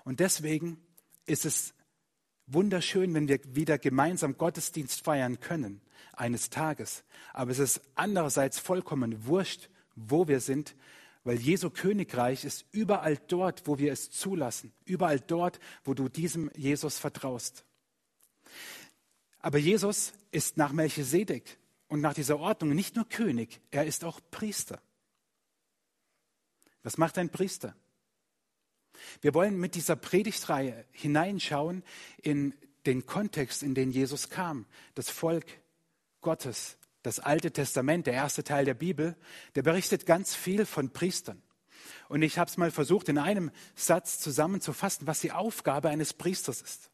Und 0.05 0.21
deswegen 0.21 0.84
ist 1.27 1.45
es 1.45 1.75
wunderschön, 2.47 3.15
wenn 3.15 3.29
wir 3.29 3.41
wieder 3.55 3.79
gemeinsam 3.79 4.37
Gottesdienst 4.37 5.05
feiern 5.05 5.41
können, 5.41 5.81
eines 6.13 6.51
Tages. 6.51 7.05
Aber 7.33 7.51
es 7.51 7.59
ist 7.59 7.81
andererseits 7.95 8.59
vollkommen 8.59 9.27
wurscht, 9.27 9.71
wo 9.97 10.29
wir 10.29 10.41
sind, 10.41 10.75
weil 11.25 11.39
Jesu 11.39 11.71
Königreich 11.71 12.45
ist 12.45 12.67
überall 12.73 13.17
dort, 13.29 13.67
wo 13.67 13.79
wir 13.79 13.93
es 13.93 14.11
zulassen, 14.11 14.73
überall 14.85 15.21
dort, 15.21 15.59
wo 15.85 15.95
du 15.95 16.09
diesem 16.09 16.51
Jesus 16.55 16.99
vertraust. 16.99 17.65
Aber 19.41 19.59
Jesus 19.59 20.13
ist 20.31 20.57
nach 20.57 20.73
Melchisedek 20.73 21.59
und 21.89 22.01
nach 22.01 22.15
dieser 22.15 22.39
Ordnung 22.39 22.75
nicht 22.75 22.97
nur 22.97 23.09
König, 23.09 23.61
er 23.71 23.87
ist 23.87 24.05
auch 24.05 24.21
Priester. 24.31 24.81
Was 26.83 26.99
macht 26.99 27.17
ein 27.17 27.31
Priester? 27.31 27.75
Wir 29.21 29.35
wollen 29.35 29.59
mit 29.59 29.75
dieser 29.75 29.97
Predigtreihe 29.97 30.85
hineinschauen 30.93 31.83
in 32.23 32.55
den 32.87 33.07
Kontext, 33.07 33.63
in 33.63 33.75
den 33.75 33.91
Jesus 33.91 34.31
kam, 34.31 34.67
das 34.95 35.11
Volk 35.11 35.47
Gottes, 36.21 36.77
das 37.03 37.21
Alte 37.21 37.51
Testament, 37.53 38.07
der 38.07 38.15
erste 38.15 38.45
Teil 38.45 38.65
der 38.65 38.75
Bibel, 38.75 39.17
der 39.55 39.63
berichtet 39.63 40.07
ganz 40.07 40.35
viel 40.35 40.67
von 40.67 40.91
Priestern. 40.91 41.43
Und 42.09 42.23
ich 42.23 42.39
habe 42.39 42.51
es 42.51 42.57
mal 42.57 42.71
versucht, 42.71 43.09
in 43.09 43.19
einem 43.19 43.51
Satz 43.75 44.19
zusammenzufassen, 44.19 45.07
was 45.07 45.21
die 45.21 45.33
Aufgabe 45.33 45.89
eines 45.89 46.13
Priesters 46.13 46.63
ist. 46.63 46.91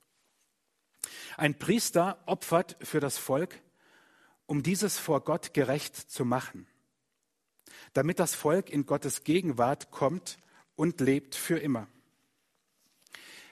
Ein 1.36 1.58
Priester 1.58 2.22
opfert 2.26 2.76
für 2.80 3.00
das 3.00 3.18
Volk, 3.18 3.60
um 4.46 4.62
dieses 4.62 4.98
vor 4.98 5.22
Gott 5.22 5.54
gerecht 5.54 5.96
zu 5.96 6.24
machen, 6.24 6.66
damit 7.92 8.18
das 8.18 8.34
Volk 8.34 8.68
in 8.70 8.86
Gottes 8.86 9.24
Gegenwart 9.24 9.90
kommt 9.90 10.38
und 10.80 10.98
lebt 11.00 11.34
für 11.34 11.58
immer. 11.58 11.88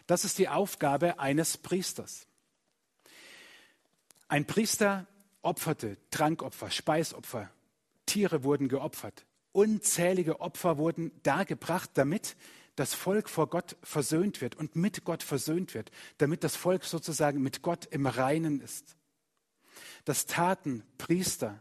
Das 0.06 0.24
ist 0.24 0.38
die 0.38 0.48
Aufgabe 0.48 1.18
eines 1.18 1.58
Priesters. 1.58 2.26
Ein 4.28 4.46
Priester 4.46 5.06
opferte 5.42 5.98
Trankopfer, 6.10 6.70
Speisopfer, 6.70 7.50
Tiere 8.06 8.44
wurden 8.44 8.68
geopfert. 8.68 9.26
Unzählige 9.52 10.40
Opfer 10.40 10.78
wurden 10.78 11.12
dargebracht, 11.22 11.90
damit 11.92 12.34
das 12.76 12.94
Volk 12.94 13.28
vor 13.28 13.50
Gott 13.50 13.76
versöhnt 13.82 14.40
wird 14.40 14.54
und 14.54 14.74
mit 14.74 15.04
Gott 15.04 15.22
versöhnt 15.22 15.74
wird, 15.74 15.90
damit 16.16 16.44
das 16.44 16.56
Volk 16.56 16.82
sozusagen 16.84 17.42
mit 17.42 17.60
Gott 17.60 17.84
im 17.90 18.06
Reinen 18.06 18.62
ist. 18.62 18.96
Das 20.06 20.24
taten 20.24 20.82
Priester 20.96 21.60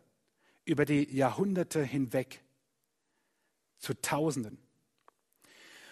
über 0.64 0.86
die 0.86 1.14
Jahrhunderte 1.14 1.84
hinweg 1.84 2.42
zu 3.80 3.94
Tausenden. 3.96 4.66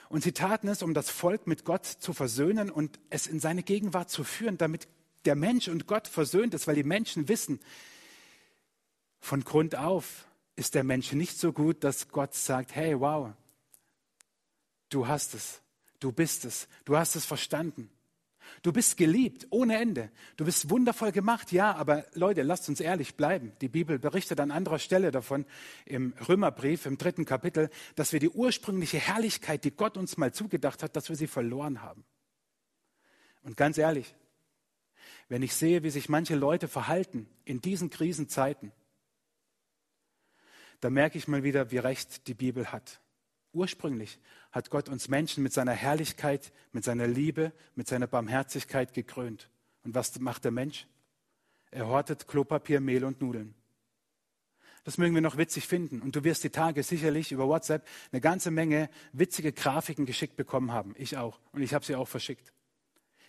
Und 0.09 0.23
sie 0.23 0.31
taten 0.31 0.67
es, 0.67 0.81
um 0.81 0.93
das 0.93 1.09
Volk 1.09 1.47
mit 1.47 1.65
Gott 1.65 1.85
zu 1.85 2.13
versöhnen 2.13 2.69
und 2.69 2.99
es 3.09 3.27
in 3.27 3.39
seine 3.39 3.63
Gegenwart 3.63 4.09
zu 4.09 4.23
führen, 4.23 4.57
damit 4.57 4.87
der 5.25 5.35
Mensch 5.35 5.67
und 5.67 5.87
Gott 5.87 6.07
versöhnt 6.07 6.53
ist, 6.53 6.67
weil 6.67 6.75
die 6.75 6.83
Menschen 6.83 7.27
wissen, 7.27 7.59
von 9.19 9.43
Grund 9.43 9.75
auf 9.75 10.27
ist 10.55 10.75
der 10.75 10.83
Mensch 10.83 11.11
nicht 11.11 11.37
so 11.37 11.51
gut, 11.51 11.83
dass 11.83 12.09
Gott 12.09 12.33
sagt, 12.33 12.75
hey, 12.75 12.99
wow, 12.99 13.33
du 14.89 15.07
hast 15.07 15.33
es, 15.33 15.61
du 15.99 16.11
bist 16.11 16.45
es, 16.45 16.67
du 16.85 16.95
hast 16.95 17.15
es 17.15 17.25
verstanden. 17.25 17.89
Du 18.61 18.71
bist 18.71 18.97
geliebt 18.97 19.47
ohne 19.49 19.77
Ende. 19.77 20.11
Du 20.37 20.45
bist 20.45 20.69
wundervoll 20.69 21.11
gemacht, 21.11 21.51
ja, 21.51 21.75
aber 21.75 22.05
Leute, 22.13 22.41
lasst 22.41 22.67
uns 22.69 22.79
ehrlich 22.79 23.15
bleiben. 23.15 23.51
Die 23.61 23.67
Bibel 23.67 23.99
berichtet 23.99 24.39
an 24.39 24.51
anderer 24.51 24.79
Stelle 24.79 25.11
davon 25.11 25.45
im 25.85 26.13
Römerbrief 26.27 26.85
im 26.85 26.97
dritten 26.97 27.25
Kapitel, 27.25 27.69
dass 27.95 28.13
wir 28.13 28.19
die 28.19 28.29
ursprüngliche 28.29 28.97
Herrlichkeit, 28.97 29.63
die 29.63 29.71
Gott 29.71 29.97
uns 29.97 30.17
mal 30.17 30.33
zugedacht 30.33 30.83
hat, 30.83 30.95
dass 30.95 31.09
wir 31.09 31.15
sie 31.15 31.27
verloren 31.27 31.81
haben. 31.81 32.03
Und 33.43 33.57
ganz 33.57 33.77
ehrlich, 33.77 34.15
wenn 35.29 35.43
ich 35.43 35.53
sehe, 35.53 35.83
wie 35.83 35.89
sich 35.89 36.09
manche 36.09 36.35
Leute 36.35 36.67
verhalten 36.67 37.27
in 37.45 37.61
diesen 37.61 37.89
Krisenzeiten, 37.89 38.71
da 40.79 40.89
merke 40.89 41.17
ich 41.17 41.27
mal 41.27 41.43
wieder, 41.43 41.71
wie 41.71 41.77
recht 41.77 42.27
die 42.27 42.33
Bibel 42.33 42.71
hat. 42.71 42.99
Ursprünglich 43.55 44.19
hat 44.51 44.69
Gott 44.69 44.89
uns 44.89 45.07
Menschen 45.07 45.41
mit 45.41 45.53
seiner 45.53 45.71
Herrlichkeit, 45.71 46.51
mit 46.73 46.83
seiner 46.83 47.07
Liebe, 47.07 47.53
mit 47.75 47.87
seiner 47.87 48.05
Barmherzigkeit 48.05 48.93
gekrönt. 48.93 49.49
Und 49.83 49.95
was 49.95 50.19
macht 50.19 50.43
der 50.43 50.51
Mensch? 50.51 50.87
Er 51.71 51.87
hortet 51.87 52.27
Klopapier, 52.27 52.81
Mehl 52.81 53.05
und 53.05 53.21
Nudeln. 53.21 53.55
Das 54.83 54.97
mögen 54.97 55.15
wir 55.15 55.21
noch 55.21 55.37
witzig 55.37 55.67
finden. 55.67 56.01
Und 56.01 56.15
du 56.15 56.23
wirst 56.23 56.43
die 56.43 56.49
Tage 56.49 56.83
sicherlich 56.83 57.31
über 57.31 57.47
WhatsApp 57.47 57.87
eine 58.11 58.21
ganze 58.21 58.51
Menge 58.51 58.89
witzige 59.13 59.51
Grafiken 59.51 60.05
geschickt 60.05 60.35
bekommen 60.35 60.71
haben. 60.71 60.93
Ich 60.97 61.17
auch. 61.17 61.39
Und 61.53 61.61
ich 61.63 61.73
habe 61.73 61.83
sie 61.83 61.95
auch 61.95 62.07
verschickt. 62.07 62.51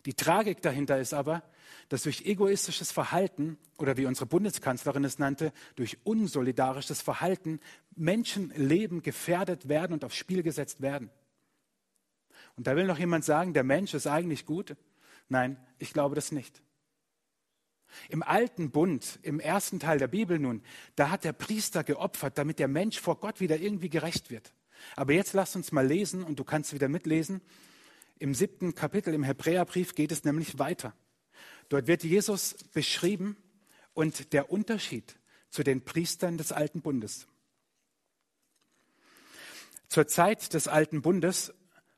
Die 0.06 0.14
Tragik 0.14 0.62
dahinter 0.62 0.98
ist 0.98 1.12
aber, 1.12 1.42
dass 1.88 2.04
durch 2.04 2.24
egoistisches 2.24 2.92
Verhalten 2.92 3.58
oder 3.76 3.96
wie 3.96 4.06
unsere 4.06 4.26
Bundeskanzlerin 4.26 5.04
es 5.04 5.18
nannte, 5.18 5.52
durch 5.74 5.98
unsolidarisches 6.04 7.02
Verhalten 7.02 7.60
Menschenleben 7.96 9.02
gefährdet 9.02 9.68
werden 9.68 9.92
und 9.92 10.04
aufs 10.04 10.16
Spiel 10.16 10.42
gesetzt 10.42 10.80
werden. 10.80 11.10
Und 12.56 12.68
da 12.68 12.76
will 12.76 12.86
noch 12.86 12.98
jemand 12.98 13.24
sagen, 13.24 13.52
der 13.52 13.64
Mensch 13.64 13.94
ist 13.94 14.06
eigentlich 14.06 14.46
gut? 14.46 14.76
Nein, 15.28 15.56
ich 15.78 15.92
glaube 15.92 16.14
das 16.14 16.30
nicht. 16.30 16.62
Im 18.08 18.22
alten 18.22 18.70
Bund, 18.70 19.18
im 19.22 19.40
ersten 19.40 19.80
Teil 19.80 19.98
der 19.98 20.08
Bibel 20.08 20.38
nun, 20.38 20.62
da 20.94 21.10
hat 21.10 21.24
der 21.24 21.32
Priester 21.32 21.82
geopfert, 21.82 22.38
damit 22.38 22.58
der 22.58 22.68
Mensch 22.68 23.00
vor 23.00 23.18
Gott 23.18 23.40
wieder 23.40 23.58
irgendwie 23.58 23.88
gerecht 23.88 24.30
wird. 24.30 24.52
Aber 24.94 25.14
jetzt 25.14 25.32
lass 25.32 25.56
uns 25.56 25.72
mal 25.72 25.86
lesen 25.86 26.22
und 26.22 26.38
du 26.38 26.44
kannst 26.44 26.72
wieder 26.72 26.88
mitlesen. 26.88 27.40
Im 28.18 28.34
siebten 28.34 28.74
Kapitel 28.74 29.12
im 29.12 29.24
Hebräerbrief 29.24 29.94
geht 29.94 30.12
es 30.12 30.24
nämlich 30.24 30.58
weiter. 30.58 30.94
Dort 31.68 31.86
wird 31.86 32.04
Jesus 32.04 32.54
beschrieben 32.72 33.36
und 33.92 34.32
der 34.32 34.50
Unterschied 34.50 35.18
zu 35.50 35.62
den 35.62 35.84
Priestern 35.84 36.38
des 36.38 36.52
alten 36.52 36.80
Bundes. 36.80 37.26
Zur 39.88 40.06
Zeit 40.06 40.54
des 40.54 40.68
alten 40.68 41.02
Bundes 41.02 41.52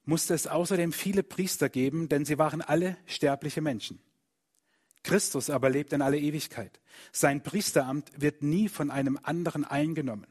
musste 0.04 0.34
es 0.34 0.46
außerdem 0.46 0.92
viele 0.92 1.22
Priester 1.22 1.68
geben, 1.68 2.08
denn 2.08 2.24
sie 2.24 2.38
waren 2.38 2.62
alle 2.62 2.96
sterbliche 3.06 3.60
Menschen. 3.60 4.00
Christus 5.02 5.50
aber 5.50 5.70
lebt 5.70 5.92
in 5.92 6.02
alle 6.02 6.18
Ewigkeit. 6.18 6.80
Sein 7.12 7.42
Priesteramt 7.42 8.10
wird 8.16 8.42
nie 8.42 8.68
von 8.68 8.90
einem 8.90 9.18
anderen 9.22 9.64
eingenommen. 9.64 10.26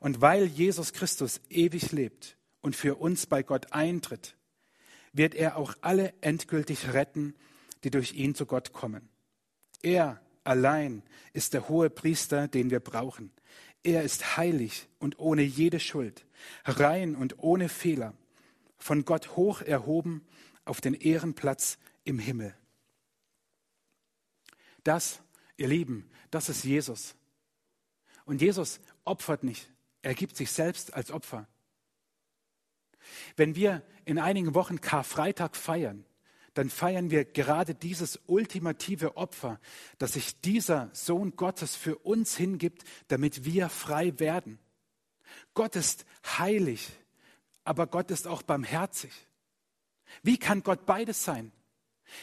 Und 0.00 0.20
weil 0.20 0.46
Jesus 0.46 0.92
Christus 0.92 1.40
ewig 1.50 1.92
lebt 1.92 2.36
und 2.62 2.74
für 2.74 2.96
uns 2.96 3.26
bei 3.26 3.42
Gott 3.42 3.72
eintritt, 3.72 4.35
wird 5.16 5.34
er 5.34 5.56
auch 5.56 5.74
alle 5.80 6.12
endgültig 6.20 6.92
retten, 6.92 7.34
die 7.84 7.90
durch 7.90 8.14
ihn 8.14 8.34
zu 8.34 8.46
Gott 8.46 8.72
kommen. 8.72 9.08
Er 9.82 10.20
allein 10.44 11.02
ist 11.32 11.54
der 11.54 11.68
hohe 11.68 11.90
Priester, 11.90 12.48
den 12.48 12.70
wir 12.70 12.80
brauchen. 12.80 13.32
Er 13.82 14.02
ist 14.02 14.36
heilig 14.36 14.88
und 14.98 15.18
ohne 15.18 15.42
jede 15.42 15.80
Schuld, 15.80 16.26
rein 16.64 17.14
und 17.14 17.38
ohne 17.38 17.68
Fehler, 17.68 18.14
von 18.78 19.04
Gott 19.04 19.36
hoch 19.36 19.62
erhoben 19.62 20.26
auf 20.64 20.80
den 20.80 20.94
Ehrenplatz 20.94 21.78
im 22.04 22.18
Himmel. 22.18 22.54
Das, 24.84 25.20
ihr 25.56 25.68
Lieben, 25.68 26.10
das 26.30 26.48
ist 26.48 26.64
Jesus. 26.64 27.14
Und 28.24 28.42
Jesus 28.42 28.80
opfert 29.04 29.44
nicht, 29.44 29.70
er 30.02 30.14
gibt 30.14 30.36
sich 30.36 30.50
selbst 30.50 30.94
als 30.94 31.10
Opfer. 31.10 31.48
Wenn 33.36 33.54
wir 33.54 33.82
in 34.04 34.18
einigen 34.18 34.54
Wochen 34.54 34.80
Karfreitag 34.80 35.56
feiern, 35.56 36.04
dann 36.54 36.70
feiern 36.70 37.10
wir 37.10 37.24
gerade 37.24 37.74
dieses 37.74 38.18
ultimative 38.26 39.16
Opfer, 39.18 39.60
dass 39.98 40.14
sich 40.14 40.40
dieser 40.40 40.88
Sohn 40.94 41.36
Gottes 41.36 41.76
für 41.76 41.96
uns 41.98 42.36
hingibt, 42.36 42.84
damit 43.08 43.44
wir 43.44 43.68
frei 43.68 44.18
werden. 44.18 44.58
Gott 45.52 45.76
ist 45.76 46.06
heilig, 46.24 46.90
aber 47.64 47.86
Gott 47.86 48.10
ist 48.10 48.26
auch 48.26 48.42
barmherzig. 48.42 49.12
Wie 50.22 50.38
kann 50.38 50.62
Gott 50.62 50.86
beides 50.86 51.24
sein? 51.24 51.52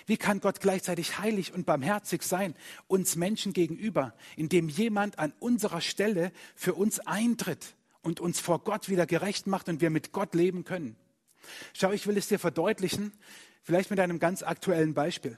Wie 0.05 0.17
kann 0.17 0.39
Gott 0.39 0.61
gleichzeitig 0.61 1.19
heilig 1.19 1.53
und 1.53 1.65
barmherzig 1.65 2.23
sein, 2.23 2.55
uns 2.87 3.15
Menschen 3.15 3.53
gegenüber, 3.53 4.15
indem 4.35 4.69
jemand 4.69 5.19
an 5.19 5.33
unserer 5.39 5.81
Stelle 5.81 6.31
für 6.55 6.73
uns 6.73 6.99
eintritt 7.01 7.75
und 8.03 8.19
uns 8.19 8.39
vor 8.39 8.59
Gott 8.59 8.87
wieder 8.89 9.07
gerecht 9.07 9.47
macht 9.47 9.67
und 9.67 9.81
wir 9.81 9.89
mit 9.89 10.11
Gott 10.11 10.35
leben 10.35 10.63
können? 10.63 10.95
Schau, 11.73 11.91
ich 11.91 12.05
will 12.05 12.17
es 12.17 12.27
dir 12.27 12.39
verdeutlichen, 12.39 13.11
Vielleicht 13.63 13.89
mit 13.89 13.99
einem 14.01 14.19
ganz 14.19 14.43
aktuellen 14.43 14.93
Beispiel. 14.93 15.37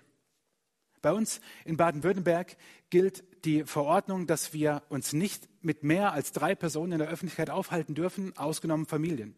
Bei 1.03 1.13
uns 1.13 1.39
in 1.63 1.77
Baden-Württemberg 1.77 2.57
gilt 2.89 3.23
die 3.45 3.63
Verordnung, 3.63 4.25
dass 4.25 4.51
wir 4.51 4.81
uns 4.89 5.13
nicht 5.13 5.47
mit 5.61 5.83
mehr 5.83 6.11
als 6.11 6.31
drei 6.31 6.55
Personen 6.55 6.93
in 6.93 6.99
der 6.99 7.09
Öffentlichkeit 7.09 7.51
aufhalten 7.51 7.93
dürfen, 7.93 8.35
ausgenommen 8.35 8.87
Familien. 8.87 9.35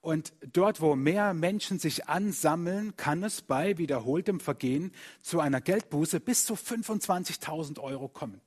Und 0.00 0.32
dort, 0.52 0.80
wo 0.80 0.94
mehr 0.94 1.34
Menschen 1.34 1.80
sich 1.80 2.08
ansammeln, 2.08 2.96
kann 2.96 3.24
es 3.24 3.42
bei 3.42 3.78
wiederholtem 3.78 4.38
Vergehen 4.38 4.92
zu 5.20 5.40
einer 5.40 5.60
Geldbuße 5.60 6.20
bis 6.20 6.44
zu 6.44 6.54
25.000 6.54 7.80
Euro 7.80 8.06
kommen. 8.06 8.40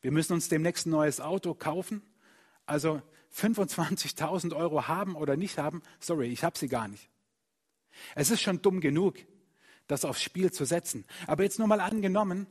Wir 0.00 0.12
müssen 0.12 0.32
uns 0.32 0.48
demnächst 0.48 0.86
ein 0.86 0.90
neues 0.90 1.20
Auto 1.20 1.52
kaufen. 1.52 2.00
Also 2.66 3.00
25.000 3.34 4.54
Euro 4.54 4.88
haben 4.88 5.14
oder 5.14 5.36
nicht 5.36 5.58
haben, 5.58 5.82
sorry, 6.00 6.28
ich 6.28 6.44
habe 6.44 6.58
sie 6.58 6.68
gar 6.68 6.88
nicht. 6.88 7.08
Es 8.14 8.30
ist 8.30 8.42
schon 8.42 8.62
dumm 8.62 8.80
genug, 8.80 9.16
das 9.86 10.04
aufs 10.04 10.22
Spiel 10.22 10.52
zu 10.52 10.64
setzen. 10.64 11.04
Aber 11.26 11.42
jetzt 11.42 11.58
nur 11.58 11.68
mal 11.68 11.80
angenommen, 11.80 12.46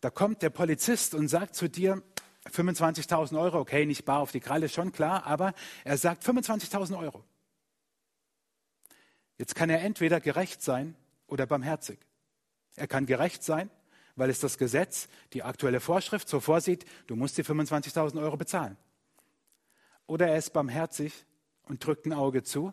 da 0.00 0.10
kommt 0.10 0.42
der 0.42 0.50
Polizist 0.50 1.14
und 1.14 1.28
sagt 1.28 1.54
zu 1.54 1.68
dir, 1.68 2.02
25.000 2.46 3.38
Euro, 3.38 3.58
okay, 3.58 3.84
nicht 3.84 4.04
bar 4.04 4.20
auf 4.20 4.32
die 4.32 4.40
Kralle, 4.40 4.68
schon 4.68 4.92
klar, 4.92 5.26
aber 5.26 5.54
er 5.84 5.98
sagt 5.98 6.24
25.000 6.24 6.98
Euro. 6.98 7.24
Jetzt 9.36 9.54
kann 9.54 9.70
er 9.70 9.82
entweder 9.82 10.20
gerecht 10.20 10.62
sein 10.62 10.96
oder 11.26 11.46
barmherzig. 11.46 11.98
Er 12.76 12.88
kann 12.88 13.06
gerecht 13.06 13.42
sein, 13.42 13.70
weil 14.16 14.30
es 14.30 14.40
das 14.40 14.56
Gesetz, 14.58 15.08
die 15.32 15.42
aktuelle 15.42 15.80
Vorschrift 15.80 16.28
so 16.28 16.40
vorsieht, 16.40 16.84
du 17.06 17.16
musst 17.16 17.38
die 17.38 17.44
25.000 17.44 18.20
Euro 18.20 18.36
bezahlen. 18.36 18.76
Oder 20.08 20.26
er 20.28 20.38
ist 20.38 20.52
barmherzig 20.52 21.12
und 21.62 21.86
drückt 21.86 22.06
ein 22.06 22.14
Auge 22.14 22.42
zu 22.42 22.72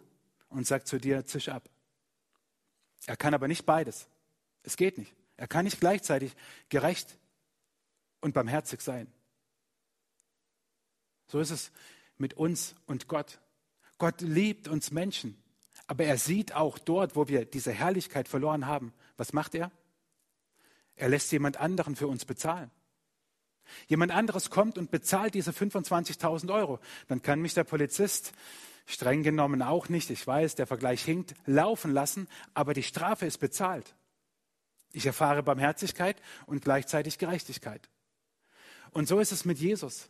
und 0.50 0.66
sagt 0.66 0.88
zu 0.88 0.98
dir, 0.98 1.26
zisch 1.26 1.50
ab. 1.50 1.70
Er 3.06 3.18
kann 3.18 3.36
aber 3.36 3.48
nicht 3.48 3.66
beides. 3.66 4.08
Es 4.64 4.78
geht 4.78 4.98
nicht. 4.98 5.14
Er 5.38 5.48
kann 5.48 5.66
nicht 5.66 5.80
gleichzeitig 5.80 6.34
gerecht 6.70 7.20
und 8.22 8.34
barmherzig 8.34 8.82
sein. 8.82 9.12
So 11.28 11.40
ist 11.40 11.52
es 11.52 11.72
mit 12.18 12.36
uns 12.36 12.74
und 12.88 13.10
Gott. 13.10 13.40
Gott 13.98 14.22
liebt 14.22 14.70
uns 14.70 14.92
Menschen, 14.92 15.38
aber 15.88 16.06
er 16.06 16.18
sieht 16.18 16.54
auch 16.54 16.80
dort, 16.80 17.18
wo 17.18 17.28
wir 17.28 17.46
diese 17.46 17.74
Herrlichkeit 17.74 18.30
verloren 18.30 18.66
haben. 18.66 18.94
Was 19.18 19.34
macht 19.34 19.56
er? 19.56 19.72
Er 20.96 21.10
lässt 21.10 21.32
jemand 21.34 21.58
anderen 21.58 21.98
für 21.98 22.08
uns 22.08 22.24
bezahlen. 22.24 22.72
Jemand 23.88 24.12
anderes 24.12 24.50
kommt 24.50 24.78
und 24.78 24.92
bezahlt 24.92 25.34
diese 25.34 25.52
25.000 25.52 26.54
Euro. 26.54 26.80
Dann 27.08 27.22
kann 27.22 27.42
mich 27.42 27.54
der 27.54 27.64
Polizist 27.64 28.34
streng 28.86 29.24
genommen 29.24 29.62
auch 29.62 29.90
nicht, 29.90 30.10
ich 30.10 30.26
weiß, 30.26 30.56
der 30.56 30.68
Vergleich 30.68 31.04
hinkt, 31.04 31.34
laufen 31.46 31.92
lassen, 31.92 32.28
aber 32.54 32.74
die 32.74 32.84
Strafe 32.84 33.26
ist 33.26 33.40
bezahlt. 33.40 33.96
Ich 34.94 35.06
erfahre 35.06 35.44
Barmherzigkeit 35.44 36.22
und 36.46 36.64
gleichzeitig 36.64 37.18
Gerechtigkeit. 37.18 37.90
Und 38.92 39.08
so 39.08 39.20
ist 39.20 39.32
es 39.32 39.44
mit 39.44 39.60
Jesus. 39.60 40.10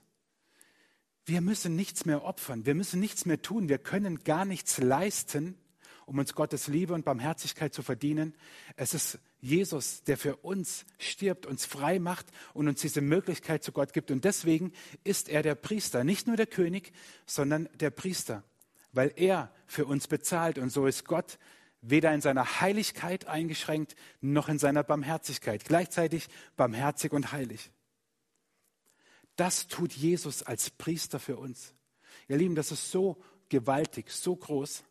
Wir 1.25 1.41
müssen 1.41 1.75
nichts 1.75 2.05
mehr 2.05 2.23
opfern, 2.23 2.67
wir 2.67 2.75
müssen 2.75 2.99
nichts 2.99 3.25
mehr 3.25 3.41
tun, 3.41 3.67
wir 3.67 3.79
können 3.79 4.23
gar 4.23 4.45
nichts 4.45 4.77
leisten, 4.77 5.57
um 6.05 6.19
uns 6.19 6.35
Gottes 6.35 6.67
Liebe 6.67 6.93
und 6.93 7.03
Barmherzigkeit 7.03 7.73
zu 7.73 7.81
verdienen. 7.81 8.35
Es 8.75 8.93
ist 8.93 9.17
Jesus, 9.41 10.03
der 10.03 10.17
für 10.17 10.37
uns 10.37 10.85
stirbt, 10.97 11.45
uns 11.45 11.65
frei 11.65 11.99
macht 11.99 12.25
und 12.53 12.67
uns 12.67 12.81
diese 12.81 13.01
Möglichkeit 13.01 13.63
zu 13.63 13.71
Gott 13.71 13.93
gibt. 13.93 14.09
Und 14.11 14.25
deswegen 14.25 14.73
ist 15.03 15.29
er 15.29 15.43
der 15.43 15.55
Priester, 15.55 16.03
nicht 16.03 16.27
nur 16.27 16.35
der 16.35 16.47
König, 16.47 16.91
sondern 17.25 17.69
der 17.79 17.91
Priester 17.91 18.43
weil 18.95 19.11
er 19.17 19.51
für 19.67 19.85
uns 19.85 20.07
bezahlt. 20.07 20.57
Und 20.57 20.71
so 20.71 20.87
ist 20.87 21.05
Gott 21.05 21.37
weder 21.81 22.13
in 22.13 22.21
seiner 22.21 22.61
Heiligkeit 22.61 23.27
eingeschränkt, 23.27 23.95
noch 24.21 24.49
in 24.49 24.57
seiner 24.57 24.83
Barmherzigkeit. 24.83 25.65
Gleichzeitig 25.65 26.27
barmherzig 26.55 27.11
und 27.11 27.31
heilig. 27.31 27.71
Das 29.35 29.67
tut 29.67 29.91
Jesus 29.91 30.41
als 30.41 30.69
Priester 30.69 31.19
für 31.19 31.37
uns. 31.37 31.73
Ihr 32.29 32.37
Lieben, 32.37 32.55
das 32.55 32.71
ist 32.71 32.89
so 32.89 33.21
gewaltig, 33.49 34.09
so 34.09 34.35
groß, 34.35 34.83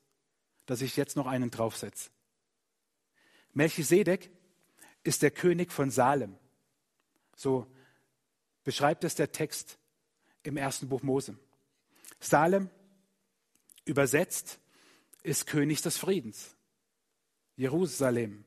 dass 0.67 0.83
ich 0.83 0.97
jetzt 0.97 1.17
noch 1.17 1.27
einen 1.27 1.51
draufsetze. 1.51 2.11
Melchisedek 3.55 4.31
ist 5.03 5.23
der 5.23 5.31
König 5.31 5.73
von 5.73 5.91
Salem. 5.91 6.37
So 7.37 7.67
beschreibt 8.63 9.05
es 9.05 9.15
der 9.15 9.33
Text 9.33 9.79
im 10.43 10.57
ersten 10.57 10.89
Buch 10.89 11.03
Mose. 11.03 11.37
Salem 12.21 12.71
Übersetzt 13.87 14.61
ist 15.23 15.47
König 15.47 15.83
des 15.83 15.99
Friedens. 15.99 16.57
Jerusalem. 17.57 18.45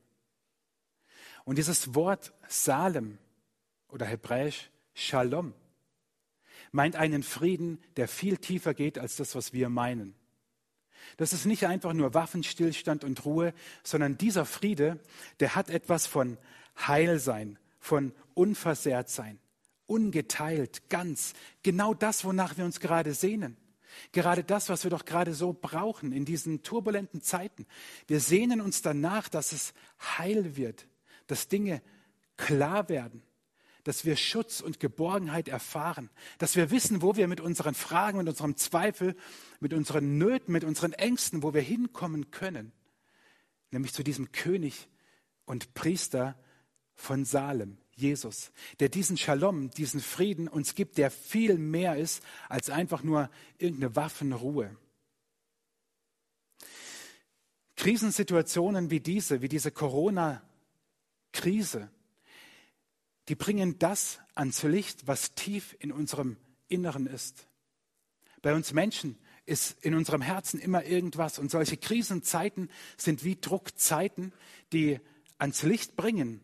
Und 1.45 1.57
dieses 1.57 1.93
Wort 1.95 2.33
Salem 2.47 3.19
oder 3.87 4.05
hebräisch 4.05 4.69
Shalom 4.93 5.53
meint 6.71 6.95
einen 6.95 7.23
Frieden, 7.23 7.79
der 7.95 8.07
viel 8.07 8.37
tiefer 8.37 8.73
geht 8.73 8.97
als 8.97 9.15
das, 9.15 9.35
was 9.35 9.53
wir 9.53 9.69
meinen. 9.69 10.15
Das 11.15 11.33
ist 11.33 11.45
nicht 11.45 11.65
einfach 11.65 11.93
nur 11.93 12.13
Waffenstillstand 12.13 13.03
und 13.03 13.23
Ruhe, 13.25 13.53
sondern 13.83 14.17
dieser 14.17 14.45
Friede, 14.45 14.99
der 15.39 15.55
hat 15.55 15.69
etwas 15.69 16.07
von 16.07 16.37
Heilsein, 16.85 17.57
von 17.79 18.13
Unversehrtsein, 18.33 19.39
ungeteilt, 19.85 20.89
ganz, 20.89 21.33
genau 21.63 21.93
das, 21.93 22.25
wonach 22.25 22.57
wir 22.57 22.65
uns 22.65 22.79
gerade 22.79 23.13
sehnen. 23.13 23.57
Gerade 24.11 24.43
das, 24.43 24.69
was 24.69 24.83
wir 24.83 24.91
doch 24.91 25.05
gerade 25.05 25.33
so 25.33 25.53
brauchen 25.53 26.11
in 26.11 26.25
diesen 26.25 26.61
turbulenten 26.61 27.21
Zeiten. 27.21 27.65
Wir 28.05 28.19
sehnen 28.19 28.61
uns 28.61 28.81
danach, 28.81 29.29
dass 29.29 29.53
es 29.53 29.73
heil 30.17 30.55
wird, 30.55 30.85
dass 31.27 31.47
Dinge 31.47 31.81
klar 32.35 32.89
werden, 32.89 33.23
dass 33.87 34.03
wir 34.03 34.17
Schutz 34.17 34.59
und 34.59 34.81
Geborgenheit 34.81 35.47
erfahren, 35.47 36.09
dass 36.39 36.57
wir 36.57 36.71
wissen, 36.71 37.01
wo 37.01 37.15
wir 37.15 37.29
mit 37.29 37.39
unseren 37.39 37.73
Fragen, 37.73 38.17
mit 38.17 38.27
unserem 38.27 38.57
Zweifel, 38.57 39.15
mit 39.61 39.73
unseren 39.73 40.17
Nöten, 40.17 40.51
mit 40.51 40.65
unseren 40.65 40.91
Ängsten, 40.91 41.41
wo 41.41 41.53
wir 41.53 41.61
hinkommen 41.61 42.29
können. 42.29 42.73
Nämlich 43.71 43.93
zu 43.93 44.03
diesem 44.03 44.33
König 44.33 44.89
und 45.45 45.73
Priester 45.73 46.37
von 46.95 47.23
Salem, 47.23 47.77
Jesus, 47.95 48.51
der 48.81 48.89
diesen 48.89 49.15
Shalom, 49.15 49.69
diesen 49.69 50.01
Frieden 50.01 50.49
uns 50.49 50.75
gibt, 50.75 50.97
der 50.97 51.09
viel 51.09 51.57
mehr 51.57 51.95
ist 51.95 52.21
als 52.49 52.69
einfach 52.69 53.03
nur 53.03 53.29
irgendeine 53.57 53.95
Waffenruhe. 53.95 54.75
Krisensituationen 57.77 58.91
wie 58.91 58.99
diese, 58.99 59.41
wie 59.41 59.47
diese 59.47 59.71
Corona-Krise, 59.71 61.89
die 63.27 63.35
bringen 63.35 63.77
das 63.79 64.19
ans 64.35 64.63
Licht, 64.63 65.07
was 65.07 65.35
tief 65.35 65.75
in 65.79 65.91
unserem 65.91 66.37
Inneren 66.67 67.07
ist. 67.07 67.47
Bei 68.41 68.53
uns 68.53 68.73
Menschen 68.73 69.17
ist 69.45 69.83
in 69.83 69.95
unserem 69.95 70.21
Herzen 70.21 70.59
immer 70.59 70.83
irgendwas 70.83 71.39
und 71.39 71.49
solche 71.49 71.77
Krisenzeiten 71.77 72.69
sind 72.97 73.23
wie 73.23 73.39
Druckzeiten, 73.39 74.33
die 74.73 74.99
ans 75.37 75.63
Licht 75.63 75.95
bringen, 75.95 76.41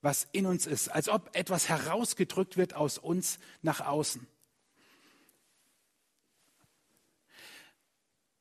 was 0.00 0.28
in 0.32 0.46
uns 0.46 0.66
ist, 0.66 0.88
als 0.88 1.08
ob 1.08 1.34
etwas 1.34 1.68
herausgedrückt 1.68 2.56
wird 2.56 2.74
aus 2.74 2.98
uns 2.98 3.38
nach 3.62 3.80
außen. 3.80 4.26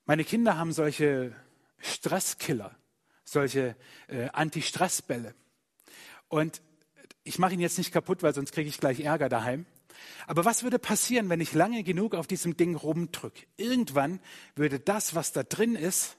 Meine 0.06 0.24
Kinder 0.26 0.58
haben 0.58 0.74
solche 0.74 1.34
Stresskiller, 1.80 2.76
solche 3.24 3.76
äh, 4.08 4.28
Anti-Stress-Bälle. 4.34 5.36
Und 6.28 6.62
ich 7.24 7.40
mache 7.40 7.54
ihn 7.54 7.60
jetzt 7.60 7.78
nicht 7.78 7.92
kaputt, 7.92 8.24
weil 8.24 8.34
sonst 8.34 8.52
kriege 8.52 8.70
ich 8.70 8.80
gleich 8.80 9.00
Ärger 9.00 9.30
daheim. 9.30 9.66
Aber 10.28 10.46
was 10.46 10.64
würde 10.64 10.80
passieren, 10.80 11.30
wenn 11.30 11.42
ich 11.42 11.54
lange 11.54 11.84
genug 11.84 12.16
auf 12.16 12.28
diesem 12.28 12.58
Ding 12.58 12.76
rumdrücke? 12.76 13.46
Irgendwann 13.58 14.20
würde 14.56 14.80
das, 14.80 15.16
was 15.16 15.32
da 15.32 15.44
drin 15.44 15.76
ist, 15.76 16.18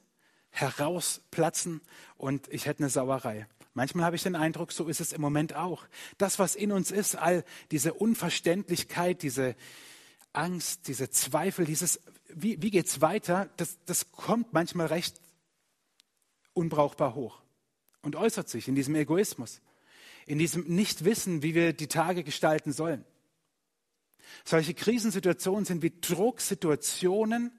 herausplatzen 0.51 1.81
und 2.15 2.47
ich 2.53 2.67
hätte 2.67 2.83
eine 2.83 2.89
Sauerei. 2.89 3.47
Manchmal 3.73 4.05
habe 4.05 4.15
ich 4.15 4.23
den 4.23 4.35
Eindruck, 4.35 4.71
so 4.71 4.87
ist 4.87 5.01
es 5.01 5.13
im 5.13 5.21
Moment 5.21 5.55
auch. 5.55 5.85
Das, 6.19 6.37
was 6.37 6.55
in 6.55 6.71
uns 6.71 6.91
ist, 6.91 7.15
all 7.15 7.43
diese 7.71 7.93
Unverständlichkeit, 7.95 9.23
diese 9.23 9.55
Angst, 10.31 10.87
diese 10.87 11.09
Zweifel, 11.09 11.65
dieses, 11.65 11.99
wie, 12.27 12.61
wie 12.61 12.69
geht 12.69 12.85
es 12.85 13.01
weiter, 13.01 13.49
das, 13.57 13.79
das 13.85 14.11
kommt 14.11 14.53
manchmal 14.53 14.87
recht 14.87 15.19
unbrauchbar 16.53 17.15
hoch 17.15 17.41
und 18.03 18.15
äußert 18.15 18.47
sich 18.47 18.67
in 18.67 18.75
diesem 18.75 18.93
Egoismus, 18.95 19.59
in 20.25 20.39
diesem 20.39 20.63
Nichtwissen, 20.63 21.43
wie 21.43 21.55
wir 21.55 21.73
die 21.73 21.87
Tage 21.87 22.23
gestalten 22.23 22.71
sollen. 22.71 23.05
Solche 24.45 24.73
Krisensituationen 24.73 25.65
sind 25.65 25.81
wie 25.81 25.93
Drucksituationen, 25.99 27.51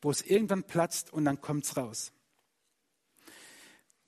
wo 0.00 0.10
es 0.10 0.22
irgendwann 0.22 0.64
platzt 0.64 1.12
und 1.12 1.24
dann 1.24 1.40
kommt 1.40 1.64
es 1.64 1.76
raus. 1.76 2.12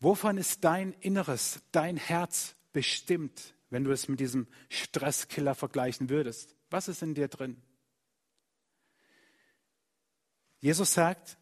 Wovon 0.01 0.37
ist 0.37 0.63
dein 0.65 0.93
Inneres, 1.01 1.61
dein 1.73 1.97
Herz 1.97 2.55
bestimmt, 2.73 3.55
wenn 3.71 3.85
du 3.85 3.91
es 3.93 4.09
mit 4.09 4.21
diesem 4.21 4.47
Stresskiller 4.69 5.55
vergleichen 5.55 6.11
würdest? 6.11 6.55
Was 6.71 6.89
ist 6.89 7.03
in 7.03 7.15
dir 7.15 7.29
drin? 7.29 7.63
Jesus 10.61 10.93
sagt, 10.93 11.39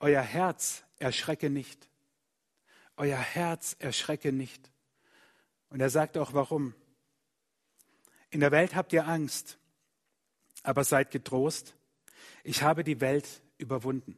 euer 0.00 0.22
Herz 0.22 0.84
erschrecke 0.98 1.50
nicht. 1.50 1.88
Euer 2.96 3.18
Herz 3.18 3.76
erschrecke 3.78 4.32
nicht. 4.32 4.70
Und 5.70 5.80
er 5.80 5.90
sagt 5.90 6.18
auch 6.18 6.34
warum. 6.34 6.74
In 8.30 8.40
der 8.40 8.52
Welt 8.52 8.74
habt 8.74 8.92
ihr 8.92 9.08
Angst, 9.08 9.58
aber 10.62 10.84
seid 10.84 11.10
getrost. 11.10 11.74
Ich 12.44 12.62
habe 12.62 12.84
die 12.84 13.00
Welt 13.00 13.42
überwunden. 13.58 14.16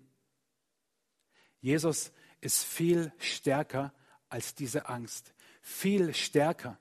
Jesus 1.60 2.12
ist 2.40 2.64
viel 2.64 3.12
stärker 3.18 3.94
als 4.28 4.54
diese 4.54 4.88
Angst, 4.88 5.32
viel 5.60 6.12
stärker 6.14 6.78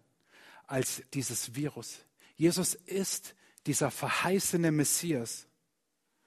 als 0.65 1.03
dieses 1.13 1.55
Virus. 1.55 1.99
Jesus 2.35 2.73
ist 2.73 3.35
dieser 3.67 3.91
verheißene 3.91 4.71
Messias 4.71 5.47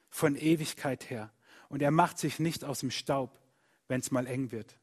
von 0.09 0.37
Ewigkeit 0.37 1.11
her. 1.11 1.33
Und 1.69 1.83
er 1.83 1.91
macht 1.91 2.19
sich 2.19 2.39
nicht 2.39 2.63
aus 2.63 2.81
dem 2.81 2.91
Staub, 2.91 3.41
wenn 3.89 4.01
es 4.01 4.13
mal 4.13 4.27
eng 4.27 4.53
wird. 4.53 4.79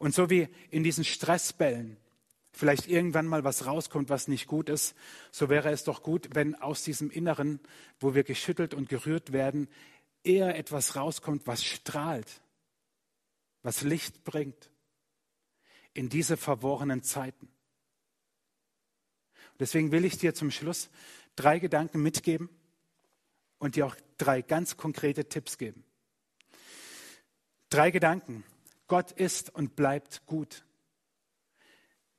Und 0.00 0.14
so 0.14 0.30
wie 0.30 0.48
in 0.70 0.82
diesen 0.82 1.04
Stressbällen 1.04 1.98
vielleicht 2.52 2.88
irgendwann 2.88 3.26
mal 3.26 3.44
was 3.44 3.66
rauskommt, 3.66 4.08
was 4.08 4.28
nicht 4.28 4.46
gut 4.46 4.70
ist, 4.70 4.96
so 5.30 5.50
wäre 5.50 5.70
es 5.70 5.84
doch 5.84 6.02
gut, 6.02 6.30
wenn 6.32 6.54
aus 6.54 6.82
diesem 6.82 7.10
Inneren, 7.10 7.60
wo 8.00 8.14
wir 8.14 8.24
geschüttelt 8.24 8.72
und 8.72 8.88
gerührt 8.88 9.32
werden, 9.32 9.68
eher 10.24 10.56
etwas 10.56 10.96
rauskommt, 10.96 11.46
was 11.46 11.62
strahlt, 11.62 12.40
was 13.62 13.82
Licht 13.82 14.24
bringt 14.24 14.70
in 15.92 16.08
diese 16.08 16.38
verworrenen 16.38 17.02
Zeiten. 17.02 17.50
Deswegen 19.58 19.92
will 19.92 20.06
ich 20.06 20.16
dir 20.16 20.34
zum 20.34 20.50
Schluss 20.50 20.88
drei 21.36 21.58
Gedanken 21.58 22.02
mitgeben 22.02 22.48
und 23.58 23.76
dir 23.76 23.84
auch 23.84 23.96
drei 24.16 24.40
ganz 24.40 24.78
konkrete 24.78 25.28
Tipps 25.28 25.58
geben. 25.58 25.84
Drei 27.68 27.90
Gedanken. 27.90 28.44
Gott 28.90 29.12
ist 29.12 29.54
und 29.54 29.76
bleibt 29.76 30.26
gut. 30.26 30.64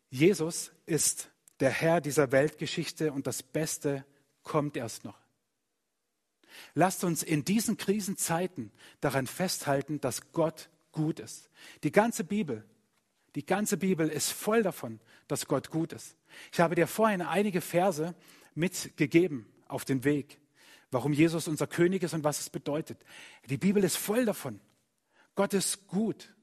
Jesus 0.10 0.71
ist 0.86 1.29
der 1.60 1.69
Herr 1.69 1.99
dieser 1.99 2.31
Weltgeschichte 2.31 3.12
und 3.12 3.27
das 3.27 3.43
Beste 3.43 4.05
kommt 4.41 4.77
erst 4.77 5.03
noch. 5.03 5.17
Lasst 6.73 7.03
uns 7.03 7.23
in 7.23 7.43
diesen 7.43 7.75
Krisenzeiten 7.75 8.71
daran 9.01 9.27
festhalten, 9.27 9.99
dass 9.99 10.31
Gott 10.31 10.69
gut 10.93 11.19
ist. 11.19 11.49
Die 11.84 11.91
ganze 11.91 12.23
Bibel, 12.23 12.63
die 13.36 13.45
ganze 13.45 13.75
Bibel 13.75 14.07
ist 14.07 14.31
voll 14.31 14.63
davon, 14.63 15.01
dass 15.27 15.47
Gott 15.47 15.71
gut 15.71 15.91
ist. 15.91 16.15
Ich 16.53 16.62
habe 16.62 16.75
dir 16.75 16.88
vorhin 16.88 17.21
einige 17.21 17.60
Verse 17.60 18.15
mitgegeben 18.55 19.45
auf 19.67 19.84
den 19.84 20.05
Weg, 20.05 20.39
warum 20.89 21.12
Jesus 21.12 21.49
unser 21.49 21.67
König 21.67 22.01
ist 22.03 22.13
und 22.13 22.23
was 22.23 22.39
es 22.39 22.49
bedeutet. 22.49 23.03
Die 23.49 23.57
Bibel 23.57 23.84
ist 23.84 23.97
voll 23.97 24.23
davon. 24.23 24.62
Gott 25.36 25.53
ist 25.53 25.86
gut. 25.88 26.34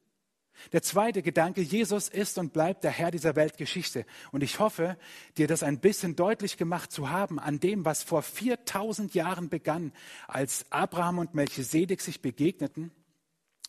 Der 0.73 0.83
zweite 0.83 1.23
Gedanke, 1.23 1.61
Jesus 1.61 2.09
ist 2.09 2.39
und 2.39 2.53
bleibt 2.53 2.85
der 2.85 2.91
Herr 2.91 3.11
dieser 3.11 3.37
Weltgeschichte. 3.37 4.05
Und 4.33 4.43
ich 4.43 4.59
hoffe, 4.59 4.99
dir 5.37 5.47
das 5.47 5.63
ein 5.63 5.81
bisschen 5.81 6.17
deutlich 6.17 6.57
gemacht 6.57 6.93
zu 6.93 7.11
haben 7.11 7.39
an 7.39 7.61
dem, 7.61 7.85
was 7.85 8.03
vor 8.03 8.23
4000 8.23 9.15
Jahren 9.15 9.49
begann, 9.49 9.93
als 10.27 10.67
Abraham 10.71 11.19
und 11.19 11.35
Melchisedek 11.35 12.01
sich 12.01 12.21
begegneten 12.21 12.91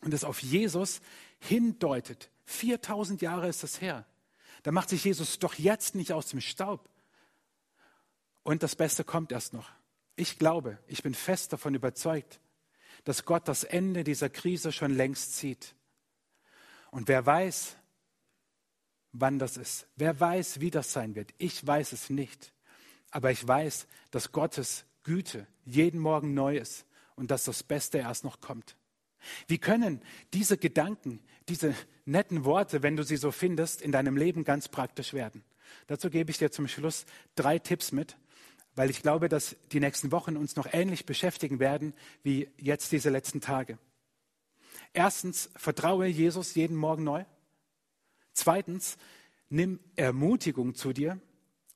und 0.01 0.13
es 0.13 0.23
auf 0.23 0.41
Jesus 0.41 1.01
hindeutet. 1.39 2.29
4000 2.45 3.21
Jahre 3.21 3.47
ist 3.47 3.63
das 3.63 3.81
her. 3.81 4.05
Da 4.63 4.71
macht 4.71 4.89
sich 4.89 5.03
Jesus 5.03 5.39
doch 5.39 5.53
jetzt 5.53 5.95
nicht 5.95 6.11
aus 6.11 6.27
dem 6.27 6.41
Staub. 6.41 6.89
Und 8.43 8.63
das 8.63 8.75
Beste 8.75 9.03
kommt 9.03 9.31
erst 9.31 9.53
noch. 9.53 9.69
Ich 10.15 10.37
glaube, 10.37 10.79
ich 10.87 11.03
bin 11.03 11.13
fest 11.13 11.53
davon 11.53 11.75
überzeugt, 11.75 12.39
dass 13.03 13.25
Gott 13.25 13.47
das 13.47 13.63
Ende 13.63 14.03
dieser 14.03 14.29
Krise 14.29 14.71
schon 14.71 14.93
längst 14.93 15.35
zieht. 15.35 15.75
Und 16.91 17.07
wer 17.07 17.25
weiß, 17.25 17.75
wann 19.11 19.39
das 19.39 19.57
ist, 19.57 19.87
wer 19.95 20.19
weiß, 20.19 20.59
wie 20.59 20.71
das 20.71 20.91
sein 20.91 21.15
wird, 21.15 21.33
ich 21.37 21.65
weiß 21.65 21.93
es 21.93 22.09
nicht. 22.09 22.53
Aber 23.11 23.31
ich 23.31 23.47
weiß, 23.47 23.87
dass 24.11 24.31
Gottes 24.31 24.85
Güte 25.03 25.47
jeden 25.65 25.99
Morgen 25.99 26.33
neu 26.33 26.57
ist 26.57 26.85
und 27.15 27.31
dass 27.31 27.43
das 27.43 27.63
Beste 27.63 27.99
erst 27.99 28.23
noch 28.23 28.39
kommt. 28.39 28.75
Wie 29.47 29.57
können 29.57 30.01
diese 30.33 30.57
Gedanken, 30.57 31.19
diese 31.49 31.75
netten 32.05 32.45
Worte, 32.45 32.83
wenn 32.83 32.95
du 32.95 33.03
sie 33.03 33.17
so 33.17 33.31
findest, 33.31 33.81
in 33.81 33.91
deinem 33.91 34.15
Leben 34.15 34.43
ganz 34.43 34.67
praktisch 34.67 35.13
werden? 35.13 35.43
Dazu 35.87 36.09
gebe 36.09 36.31
ich 36.31 36.37
dir 36.37 36.51
zum 36.51 36.67
Schluss 36.67 37.05
drei 37.35 37.59
Tipps 37.59 37.91
mit, 37.91 38.17
weil 38.75 38.89
ich 38.89 39.01
glaube, 39.01 39.29
dass 39.29 39.55
die 39.71 39.79
nächsten 39.79 40.11
Wochen 40.11 40.37
uns 40.37 40.55
noch 40.55 40.67
ähnlich 40.71 41.05
beschäftigen 41.05 41.59
werden 41.59 41.93
wie 42.23 42.49
jetzt 42.57 42.91
diese 42.91 43.09
letzten 43.09 43.41
Tage. 43.41 43.77
Erstens, 44.93 45.49
vertraue 45.55 46.07
Jesus 46.07 46.55
jeden 46.55 46.75
Morgen 46.75 47.03
neu. 47.03 47.25
Zweitens, 48.33 48.97
nimm 49.49 49.79
Ermutigung 49.95 50.75
zu 50.75 50.93
dir. 50.93 51.19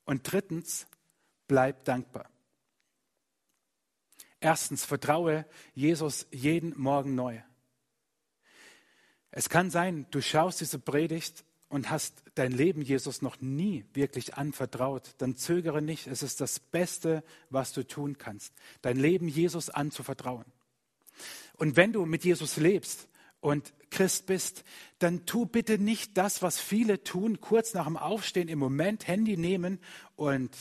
Und 0.04 0.30
drittens, 0.30 0.86
bleib 1.46 1.84
dankbar. 1.84 2.28
Erstens, 4.40 4.84
vertraue 4.84 5.46
Jesus 5.74 6.26
jeden 6.30 6.78
Morgen 6.78 7.14
neu. 7.14 7.40
Es 9.30 9.48
kann 9.48 9.70
sein, 9.70 10.06
du 10.10 10.20
schaust 10.20 10.60
diese 10.60 10.78
Predigt 10.78 11.44
und 11.68 11.90
hast 11.90 12.22
dein 12.36 12.52
Leben 12.52 12.82
Jesus 12.82 13.20
noch 13.20 13.40
nie 13.40 13.84
wirklich 13.94 14.34
anvertraut, 14.34 15.14
dann 15.18 15.36
zögere 15.36 15.82
nicht. 15.82 16.06
Es 16.06 16.22
ist 16.22 16.40
das 16.40 16.60
Beste, 16.60 17.24
was 17.50 17.72
du 17.72 17.84
tun 17.84 18.16
kannst, 18.16 18.54
dein 18.82 18.96
Leben 18.96 19.26
Jesus 19.26 19.70
anzuvertrauen. 19.70 20.44
Und 21.56 21.76
wenn 21.76 21.92
du 21.92 22.04
mit 22.06 22.24
Jesus 22.24 22.56
lebst 22.56 23.08
und 23.40 23.72
Christ 23.90 24.26
bist, 24.26 24.64
dann 24.98 25.24
tu 25.26 25.46
bitte 25.46 25.78
nicht 25.78 26.16
das, 26.18 26.42
was 26.42 26.60
viele 26.60 27.04
tun, 27.04 27.40
kurz 27.40 27.74
nach 27.74 27.86
dem 27.86 27.96
Aufstehen 27.96 28.48
im 28.48 28.58
Moment 28.58 29.06
Handy 29.06 29.36
nehmen 29.36 29.78
und 30.16 30.56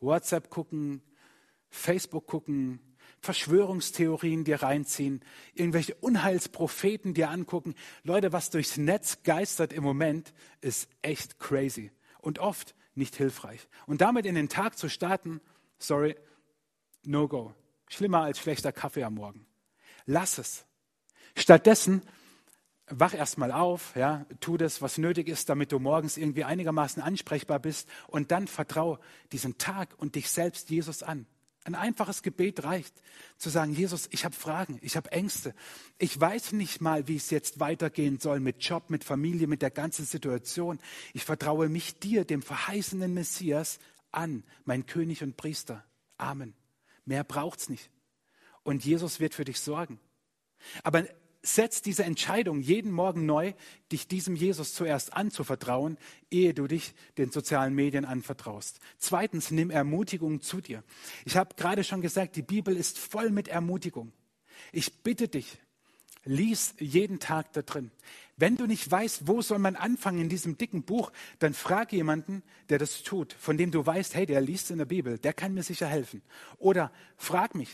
WhatsApp 0.00 0.50
gucken, 0.50 1.02
Facebook 1.70 2.26
gucken, 2.26 2.80
Verschwörungstheorien 3.20 4.44
dir 4.44 4.62
reinziehen, 4.62 5.22
irgendwelche 5.54 5.94
Unheilspropheten 5.96 7.14
dir 7.14 7.30
angucken. 7.30 7.74
Leute, 8.04 8.32
was 8.32 8.50
durchs 8.50 8.76
Netz 8.76 9.22
geistert 9.22 9.72
im 9.72 9.82
Moment, 9.82 10.32
ist 10.60 10.88
echt 11.02 11.38
crazy 11.38 11.90
und 12.20 12.38
oft 12.38 12.74
nicht 12.94 13.16
hilfreich. 13.16 13.68
Und 13.86 14.00
damit 14.00 14.26
in 14.26 14.34
den 14.34 14.48
Tag 14.48 14.78
zu 14.78 14.88
starten, 14.88 15.40
sorry, 15.78 16.16
no 17.04 17.28
go. 17.28 17.54
Schlimmer 17.88 18.22
als 18.22 18.38
schlechter 18.38 18.72
Kaffee 18.72 19.04
am 19.04 19.14
Morgen. 19.14 19.46
Lass 20.10 20.38
es. 20.38 20.64
Stattdessen 21.36 22.00
wach 22.86 23.12
erstmal 23.12 23.52
auf, 23.52 23.94
ja, 23.94 24.24
tu 24.40 24.56
das, 24.56 24.80
was 24.80 24.96
nötig 24.96 25.28
ist, 25.28 25.50
damit 25.50 25.70
du 25.70 25.78
morgens 25.78 26.16
irgendwie 26.16 26.44
einigermaßen 26.44 27.02
ansprechbar 27.02 27.58
bist 27.58 27.86
und 28.06 28.30
dann 28.30 28.48
vertrau 28.48 28.98
diesen 29.32 29.58
Tag 29.58 29.94
und 29.98 30.14
dich 30.14 30.30
selbst 30.30 30.70
Jesus 30.70 31.02
an. 31.02 31.26
Ein 31.64 31.74
einfaches 31.74 32.22
Gebet 32.22 32.64
reicht, 32.64 32.94
zu 33.36 33.50
sagen, 33.50 33.74
Jesus, 33.74 34.08
ich 34.10 34.24
habe 34.24 34.34
Fragen, 34.34 34.78
ich 34.80 34.96
habe 34.96 35.12
Ängste. 35.12 35.54
Ich 35.98 36.18
weiß 36.18 36.52
nicht 36.52 36.80
mal, 36.80 37.06
wie 37.06 37.16
es 37.16 37.28
jetzt 37.28 37.60
weitergehen 37.60 38.18
soll 38.18 38.40
mit 38.40 38.64
Job, 38.64 38.88
mit 38.88 39.04
Familie, 39.04 39.46
mit 39.46 39.60
der 39.60 39.70
ganzen 39.70 40.06
Situation. 40.06 40.78
Ich 41.12 41.26
vertraue 41.26 41.68
mich 41.68 41.98
dir, 41.98 42.24
dem 42.24 42.40
verheißenen 42.40 43.12
Messias, 43.12 43.78
an, 44.10 44.42
mein 44.64 44.86
König 44.86 45.22
und 45.22 45.36
Priester. 45.36 45.84
Amen. 46.16 46.54
Mehr 47.04 47.24
braucht's 47.24 47.68
nicht. 47.68 47.90
Und 48.68 48.84
Jesus 48.84 49.18
wird 49.18 49.32
für 49.32 49.46
dich 49.46 49.60
sorgen. 49.60 49.98
Aber 50.82 51.06
setz 51.40 51.80
diese 51.80 52.04
Entscheidung 52.04 52.60
jeden 52.60 52.92
Morgen 52.92 53.24
neu, 53.24 53.54
dich 53.90 54.08
diesem 54.08 54.36
Jesus 54.36 54.74
zuerst 54.74 55.14
anzuvertrauen, 55.14 55.96
ehe 56.30 56.52
du 56.52 56.66
dich 56.66 56.92
den 57.16 57.30
sozialen 57.30 57.74
Medien 57.74 58.04
anvertraust. 58.04 58.80
Zweitens, 58.98 59.50
nimm 59.50 59.70
Ermutigung 59.70 60.42
zu 60.42 60.60
dir. 60.60 60.84
Ich 61.24 61.38
habe 61.38 61.54
gerade 61.54 61.82
schon 61.82 62.02
gesagt, 62.02 62.36
die 62.36 62.42
Bibel 62.42 62.76
ist 62.76 62.98
voll 62.98 63.30
mit 63.30 63.48
Ermutigung. 63.48 64.12
Ich 64.70 65.02
bitte 65.02 65.28
dich, 65.28 65.56
lies 66.24 66.74
jeden 66.78 67.20
Tag 67.20 67.54
da 67.54 67.62
drin. 67.62 67.90
Wenn 68.36 68.58
du 68.58 68.66
nicht 68.66 68.90
weißt, 68.90 69.26
wo 69.26 69.40
soll 69.40 69.60
man 69.60 69.76
anfangen 69.76 70.20
in 70.20 70.28
diesem 70.28 70.58
dicken 70.58 70.82
Buch, 70.82 71.10
dann 71.38 71.54
frag 71.54 71.90
jemanden, 71.94 72.42
der 72.68 72.76
das 72.76 73.02
tut, 73.02 73.32
von 73.32 73.56
dem 73.56 73.70
du 73.70 73.86
weißt, 73.86 74.14
hey, 74.14 74.26
der 74.26 74.42
liest 74.42 74.70
in 74.70 74.76
der 74.76 74.84
Bibel, 74.84 75.16
der 75.16 75.32
kann 75.32 75.54
mir 75.54 75.62
sicher 75.62 75.86
helfen. 75.86 76.20
Oder 76.58 76.92
frag 77.16 77.54
mich. 77.54 77.70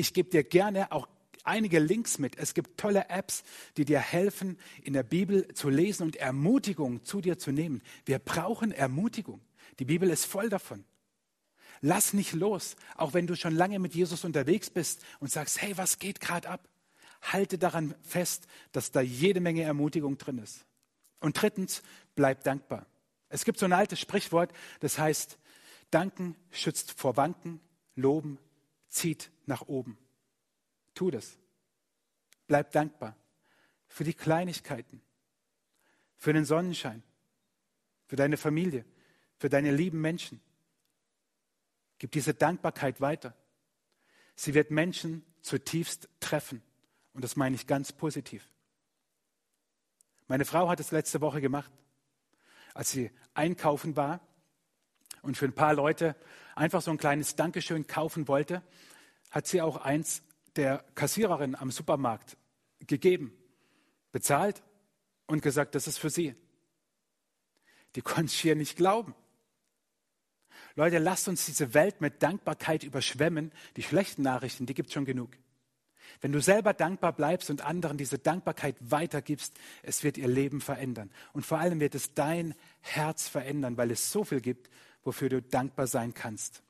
Ich 0.00 0.14
gebe 0.14 0.30
dir 0.30 0.44
gerne 0.44 0.92
auch 0.92 1.08
einige 1.44 1.78
Links 1.78 2.18
mit. 2.18 2.38
Es 2.38 2.54
gibt 2.54 2.80
tolle 2.80 3.10
Apps, 3.10 3.44
die 3.76 3.84
dir 3.84 4.00
helfen, 4.00 4.58
in 4.82 4.94
der 4.94 5.02
Bibel 5.02 5.46
zu 5.52 5.68
lesen 5.68 6.04
und 6.04 6.16
Ermutigung 6.16 7.04
zu 7.04 7.20
dir 7.20 7.38
zu 7.38 7.52
nehmen. 7.52 7.82
Wir 8.06 8.18
brauchen 8.18 8.72
Ermutigung. 8.72 9.42
Die 9.78 9.84
Bibel 9.84 10.08
ist 10.08 10.24
voll 10.24 10.48
davon. 10.48 10.86
Lass 11.82 12.14
nicht 12.14 12.32
los, 12.32 12.76
auch 12.96 13.12
wenn 13.12 13.26
du 13.26 13.36
schon 13.36 13.54
lange 13.54 13.78
mit 13.78 13.94
Jesus 13.94 14.24
unterwegs 14.24 14.70
bist 14.70 15.04
und 15.18 15.30
sagst, 15.30 15.60
hey, 15.60 15.76
was 15.76 15.98
geht 15.98 16.18
gerade 16.18 16.48
ab? 16.48 16.66
Halte 17.20 17.58
daran 17.58 17.94
fest, 18.00 18.46
dass 18.72 18.92
da 18.92 19.02
jede 19.02 19.40
Menge 19.40 19.64
Ermutigung 19.64 20.16
drin 20.16 20.38
ist. 20.38 20.64
Und 21.20 21.42
drittens, 21.42 21.82
bleib 22.14 22.42
dankbar. 22.44 22.86
Es 23.28 23.44
gibt 23.44 23.58
so 23.58 23.66
ein 23.66 23.74
altes 23.74 24.00
Sprichwort, 24.00 24.50
das 24.80 24.98
heißt, 24.98 25.36
danken 25.90 26.36
schützt 26.50 26.92
vor 26.92 27.18
Wanken, 27.18 27.60
loben 27.96 28.38
zieht 28.90 29.30
nach 29.46 29.62
oben. 29.62 29.96
Tu 30.94 31.10
das. 31.10 31.38
Bleib 32.46 32.72
dankbar 32.72 33.16
für 33.88 34.04
die 34.04 34.14
Kleinigkeiten, 34.14 35.00
für 36.16 36.32
den 36.32 36.44
Sonnenschein, 36.44 37.02
für 38.06 38.16
deine 38.16 38.36
Familie, 38.36 38.84
für 39.38 39.48
deine 39.48 39.72
lieben 39.72 40.00
Menschen. 40.00 40.40
Gib 41.98 42.12
diese 42.12 42.34
Dankbarkeit 42.34 43.00
weiter. 43.00 43.36
Sie 44.34 44.54
wird 44.54 44.70
Menschen 44.70 45.24
zutiefst 45.42 46.08
treffen. 46.18 46.62
Und 47.12 47.24
das 47.24 47.36
meine 47.36 47.56
ich 47.56 47.66
ganz 47.66 47.92
positiv. 47.92 48.48
Meine 50.28 50.44
Frau 50.44 50.68
hat 50.68 50.80
es 50.80 50.92
letzte 50.92 51.20
Woche 51.20 51.40
gemacht, 51.40 51.72
als 52.72 52.90
sie 52.90 53.10
einkaufen 53.34 53.96
war 53.96 54.20
und 55.22 55.36
für 55.36 55.46
ein 55.46 55.54
paar 55.54 55.74
Leute 55.74 56.16
einfach 56.54 56.82
so 56.82 56.90
ein 56.90 56.98
kleines 56.98 57.36
Dankeschön 57.36 57.86
kaufen 57.86 58.28
wollte, 58.28 58.62
hat 59.30 59.46
sie 59.46 59.62
auch 59.62 59.76
eins 59.76 60.22
der 60.56 60.84
Kassiererin 60.94 61.54
am 61.54 61.70
Supermarkt 61.70 62.36
gegeben, 62.86 63.32
bezahlt 64.12 64.62
und 65.26 65.42
gesagt, 65.42 65.74
das 65.74 65.86
ist 65.86 65.98
für 65.98 66.10
sie. 66.10 66.34
Die 67.94 68.02
konnte 68.02 68.26
es 68.26 68.34
hier 68.34 68.56
nicht 68.56 68.76
glauben. 68.76 69.14
Leute, 70.76 70.98
lasst 70.98 71.28
uns 71.28 71.46
diese 71.46 71.74
Welt 71.74 72.00
mit 72.00 72.22
Dankbarkeit 72.22 72.84
überschwemmen. 72.84 73.52
Die 73.76 73.82
schlechten 73.82 74.22
Nachrichten, 74.22 74.66
die 74.66 74.74
gibt 74.74 74.88
es 74.88 74.94
schon 74.94 75.04
genug. 75.04 75.30
Wenn 76.20 76.32
du 76.32 76.40
selber 76.40 76.74
dankbar 76.74 77.12
bleibst 77.12 77.50
und 77.50 77.62
anderen 77.62 77.96
diese 77.96 78.18
Dankbarkeit 78.18 78.76
weitergibst, 78.80 79.56
es 79.82 80.02
wird 80.02 80.18
ihr 80.18 80.28
Leben 80.28 80.60
verändern. 80.60 81.10
Und 81.32 81.46
vor 81.46 81.58
allem 81.58 81.80
wird 81.80 81.94
es 81.94 82.14
dein 82.14 82.54
Herz 82.80 83.28
verändern, 83.28 83.76
weil 83.76 83.90
es 83.90 84.10
so 84.10 84.24
viel 84.24 84.40
gibt, 84.40 84.70
wofür 85.02 85.28
du 85.28 85.42
dankbar 85.42 85.86
sein 85.86 86.14
kannst. 86.14 86.62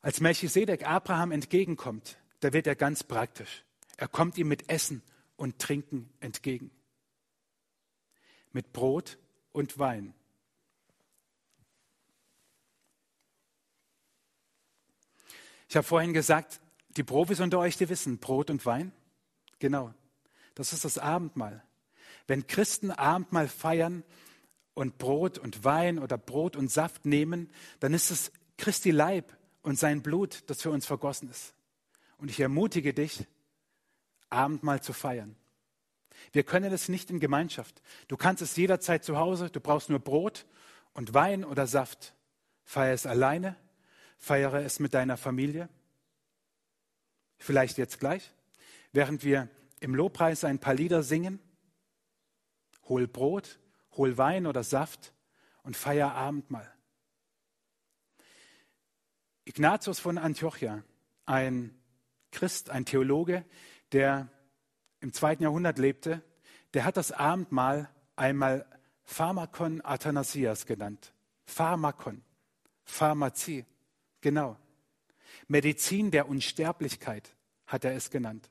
Als 0.00 0.20
Melchisedek 0.20 0.86
Abraham 0.86 1.30
entgegenkommt, 1.30 2.18
da 2.40 2.52
wird 2.52 2.66
er 2.66 2.74
ganz 2.74 3.04
praktisch. 3.04 3.64
Er 3.96 4.08
kommt 4.08 4.36
ihm 4.36 4.48
mit 4.48 4.68
Essen 4.68 5.02
und 5.36 5.60
Trinken 5.60 6.12
entgegen. 6.18 6.72
Mit 8.50 8.72
Brot 8.72 9.18
und 9.52 9.78
Wein. 9.78 10.12
Ich 15.68 15.76
habe 15.76 15.86
vorhin 15.86 16.12
gesagt, 16.12 16.60
die 16.96 17.04
Profis 17.04 17.40
unter 17.40 17.58
euch, 17.58 17.76
die 17.76 17.88
wissen, 17.88 18.18
Brot 18.18 18.50
und 18.50 18.66
Wein. 18.66 18.92
Genau, 19.58 19.94
das 20.54 20.72
ist 20.72 20.84
das 20.84 20.98
Abendmahl. 20.98 21.62
Wenn 22.26 22.46
Christen 22.46 22.90
Abendmahl 22.90 23.48
feiern 23.48 24.04
und 24.74 24.98
Brot 24.98 25.38
und 25.38 25.64
Wein 25.64 25.98
oder 25.98 26.18
Brot 26.18 26.56
und 26.56 26.70
Saft 26.70 27.06
nehmen, 27.06 27.50
dann 27.80 27.94
ist 27.94 28.10
es 28.10 28.32
Christi 28.56 28.90
Leib, 28.90 29.36
und 29.62 29.78
sein 29.78 30.02
Blut, 30.02 30.42
das 30.48 30.62
für 30.62 30.70
uns 30.70 30.86
vergossen 30.86 31.30
ist. 31.30 31.54
Und 32.18 32.30
ich 32.30 32.40
ermutige 32.40 32.92
dich, 32.92 33.26
Abendmahl 34.28 34.82
zu 34.82 34.92
feiern. 34.92 35.36
Wir 36.32 36.42
können 36.42 36.72
es 36.72 36.88
nicht 36.88 37.10
in 37.10 37.20
Gemeinschaft. 37.20 37.82
Du 38.08 38.16
kannst 38.16 38.42
es 38.42 38.56
jederzeit 38.56 39.04
zu 39.04 39.16
Hause, 39.18 39.50
du 39.50 39.60
brauchst 39.60 39.88
nur 39.88 39.98
Brot 39.98 40.46
und 40.94 41.14
Wein 41.14 41.44
oder 41.44 41.66
Saft. 41.66 42.14
Feiere 42.64 42.94
es 42.94 43.06
alleine, 43.06 43.56
feiere 44.18 44.64
es 44.64 44.78
mit 44.78 44.94
deiner 44.94 45.16
Familie. 45.16 45.68
Vielleicht 47.38 47.76
jetzt 47.78 47.98
gleich, 47.98 48.32
während 48.92 49.24
wir 49.24 49.48
im 49.80 49.94
Lobpreis 49.94 50.44
ein 50.44 50.60
paar 50.60 50.74
Lieder 50.74 51.02
singen. 51.02 51.40
Hol 52.88 53.08
Brot, 53.08 53.58
hol 53.96 54.16
Wein 54.18 54.46
oder 54.46 54.62
Saft 54.62 55.12
und 55.62 55.76
feier 55.76 56.14
Abendmahl. 56.14 56.70
Ignatius 59.44 59.98
von 59.98 60.18
Antiochia, 60.18 60.82
ein 61.26 61.74
Christ, 62.30 62.70
ein 62.70 62.84
Theologe, 62.84 63.44
der 63.92 64.28
im 65.00 65.12
zweiten 65.12 65.42
Jahrhundert 65.42 65.78
lebte, 65.78 66.22
der 66.74 66.84
hat 66.84 66.96
das 66.96 67.12
Abendmahl 67.12 67.90
einmal 68.16 68.66
Pharmakon 69.02 69.84
Athanasias 69.84 70.64
genannt. 70.64 71.12
Pharmakon, 71.44 72.22
Pharmazie, 72.84 73.66
genau. 74.20 74.56
Medizin 75.48 76.10
der 76.10 76.28
Unsterblichkeit 76.28 77.34
hat 77.66 77.84
er 77.84 77.94
es 77.94 78.10
genannt. 78.10 78.48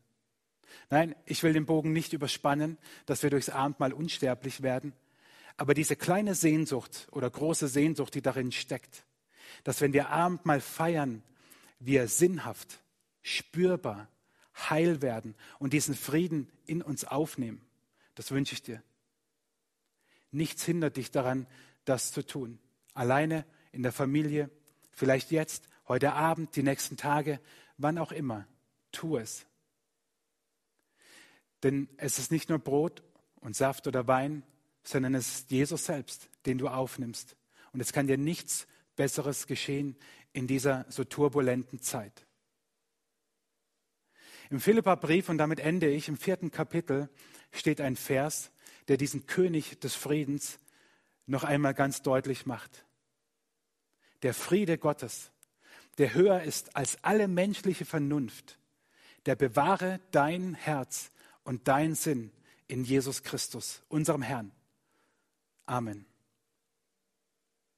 Nein, 0.90 1.16
ich 1.26 1.42
will 1.44 1.54
den 1.54 1.66
Bogen 1.66 1.94
nicht 1.94 2.14
überspannen, 2.14 2.78
dass 3.06 3.24
wir 3.24 3.30
durchs 3.30 3.50
Abendmahl 3.50 3.94
unsterblich 3.94 4.62
werden, 4.62 4.94
aber 5.62 5.76
diese 5.76 5.95
kleine 5.95 6.34
Sehnsucht 6.34 7.08
oder 7.12 7.30
große 7.30 7.67
Sehnsucht, 7.67 8.15
die 8.15 8.24
darin 8.24 8.52
steckt, 8.52 9.06
dass 9.63 9.80
wenn 9.80 9.93
wir 9.93 10.10
Abendmahl 10.10 10.60
feiern, 10.60 11.21
wir 11.78 12.08
sinnhaft, 12.08 12.82
spürbar, 13.21 14.08
heil 14.56 15.04
werden 15.04 15.36
und 15.60 15.74
diesen 15.74 15.93
Frieden 15.93 16.52
in 16.65 16.82
uns 16.82 17.06
aufnehmen. 17.06 17.62
Das 18.15 18.32
wünsche 18.32 18.56
ich 18.56 18.63
dir. 18.63 18.82
Nichts 20.32 20.65
hindert 20.65 20.97
dich 20.97 21.12
daran, 21.12 21.45
das 21.86 22.12
zu 22.12 22.26
tun. 22.26 22.58
Alleine, 22.95 23.45
in 23.71 23.84
der 23.84 23.91
Familie, 23.91 24.50
vielleicht 24.89 25.30
jetzt, 25.30 25.67
heute 25.88 26.13
Abend, 26.13 26.56
die 26.56 26.63
nächsten 26.63 26.97
Tage, 26.97 27.39
wann 27.78 28.00
auch 28.00 28.12
immer. 28.12 28.47
Tu 28.91 29.15
es. 29.15 29.45
Denn 31.62 31.88
es 31.97 32.17
ist 32.17 32.32
nicht 32.32 32.50
nur 32.50 32.58
Brot 32.58 33.04
und 33.41 33.56
Saft 33.56 33.86
oder 33.86 34.08
Wein, 34.08 34.41
sondern 34.84 35.15
es 35.15 35.28
ist 35.28 35.52
Jesus 35.52 35.86
selbst, 35.86 36.30
den 36.46 36.58
du 36.58 36.67
aufnimmst. 36.67 37.36
Und 37.74 37.80
es 37.80 37.94
kann 37.94 38.08
dir 38.08 38.17
nichts 38.17 38.67
Besseres 38.96 39.48
geschehen 39.48 39.96
in 40.34 40.48
dieser 40.48 40.86
so 40.89 41.04
turbulenten 41.04 41.82
Zeit. 41.82 42.26
Im 44.50 44.60
Philipperbrief, 44.60 45.30
und 45.30 45.38
damit 45.38 45.60
ende 45.60 45.89
ich, 45.89 46.10
im 46.10 46.17
vierten 46.17 46.52
Kapitel 46.52 47.10
steht 47.52 47.80
ein 47.80 47.96
Vers, 47.96 48.52
der 48.88 48.98
diesen 48.98 49.26
König 49.26 49.80
des 49.80 49.96
Friedens 49.96 50.60
noch 51.26 51.44
einmal 51.44 51.74
ganz 51.74 52.02
deutlich 52.02 52.46
macht. 52.46 52.86
Der 54.24 54.34
Friede 54.34 54.78
Gottes, 54.78 55.32
der 55.98 56.13
höher 56.13 56.44
ist 56.44 56.76
als 56.76 57.02
alle 57.04 57.28
menschliche 57.28 57.86
Vernunft, 57.86 58.60
der 59.26 59.36
bewahre 59.36 60.00
dein 60.12 60.54
Herz 60.54 61.12
und 61.44 61.67
dein 61.67 61.96
Sinn 61.96 62.32
in 62.67 62.84
Jesus 62.84 63.24
Christus, 63.24 63.84
unserem 63.88 64.22
Herrn. 64.22 64.52
Amen. 65.72 66.11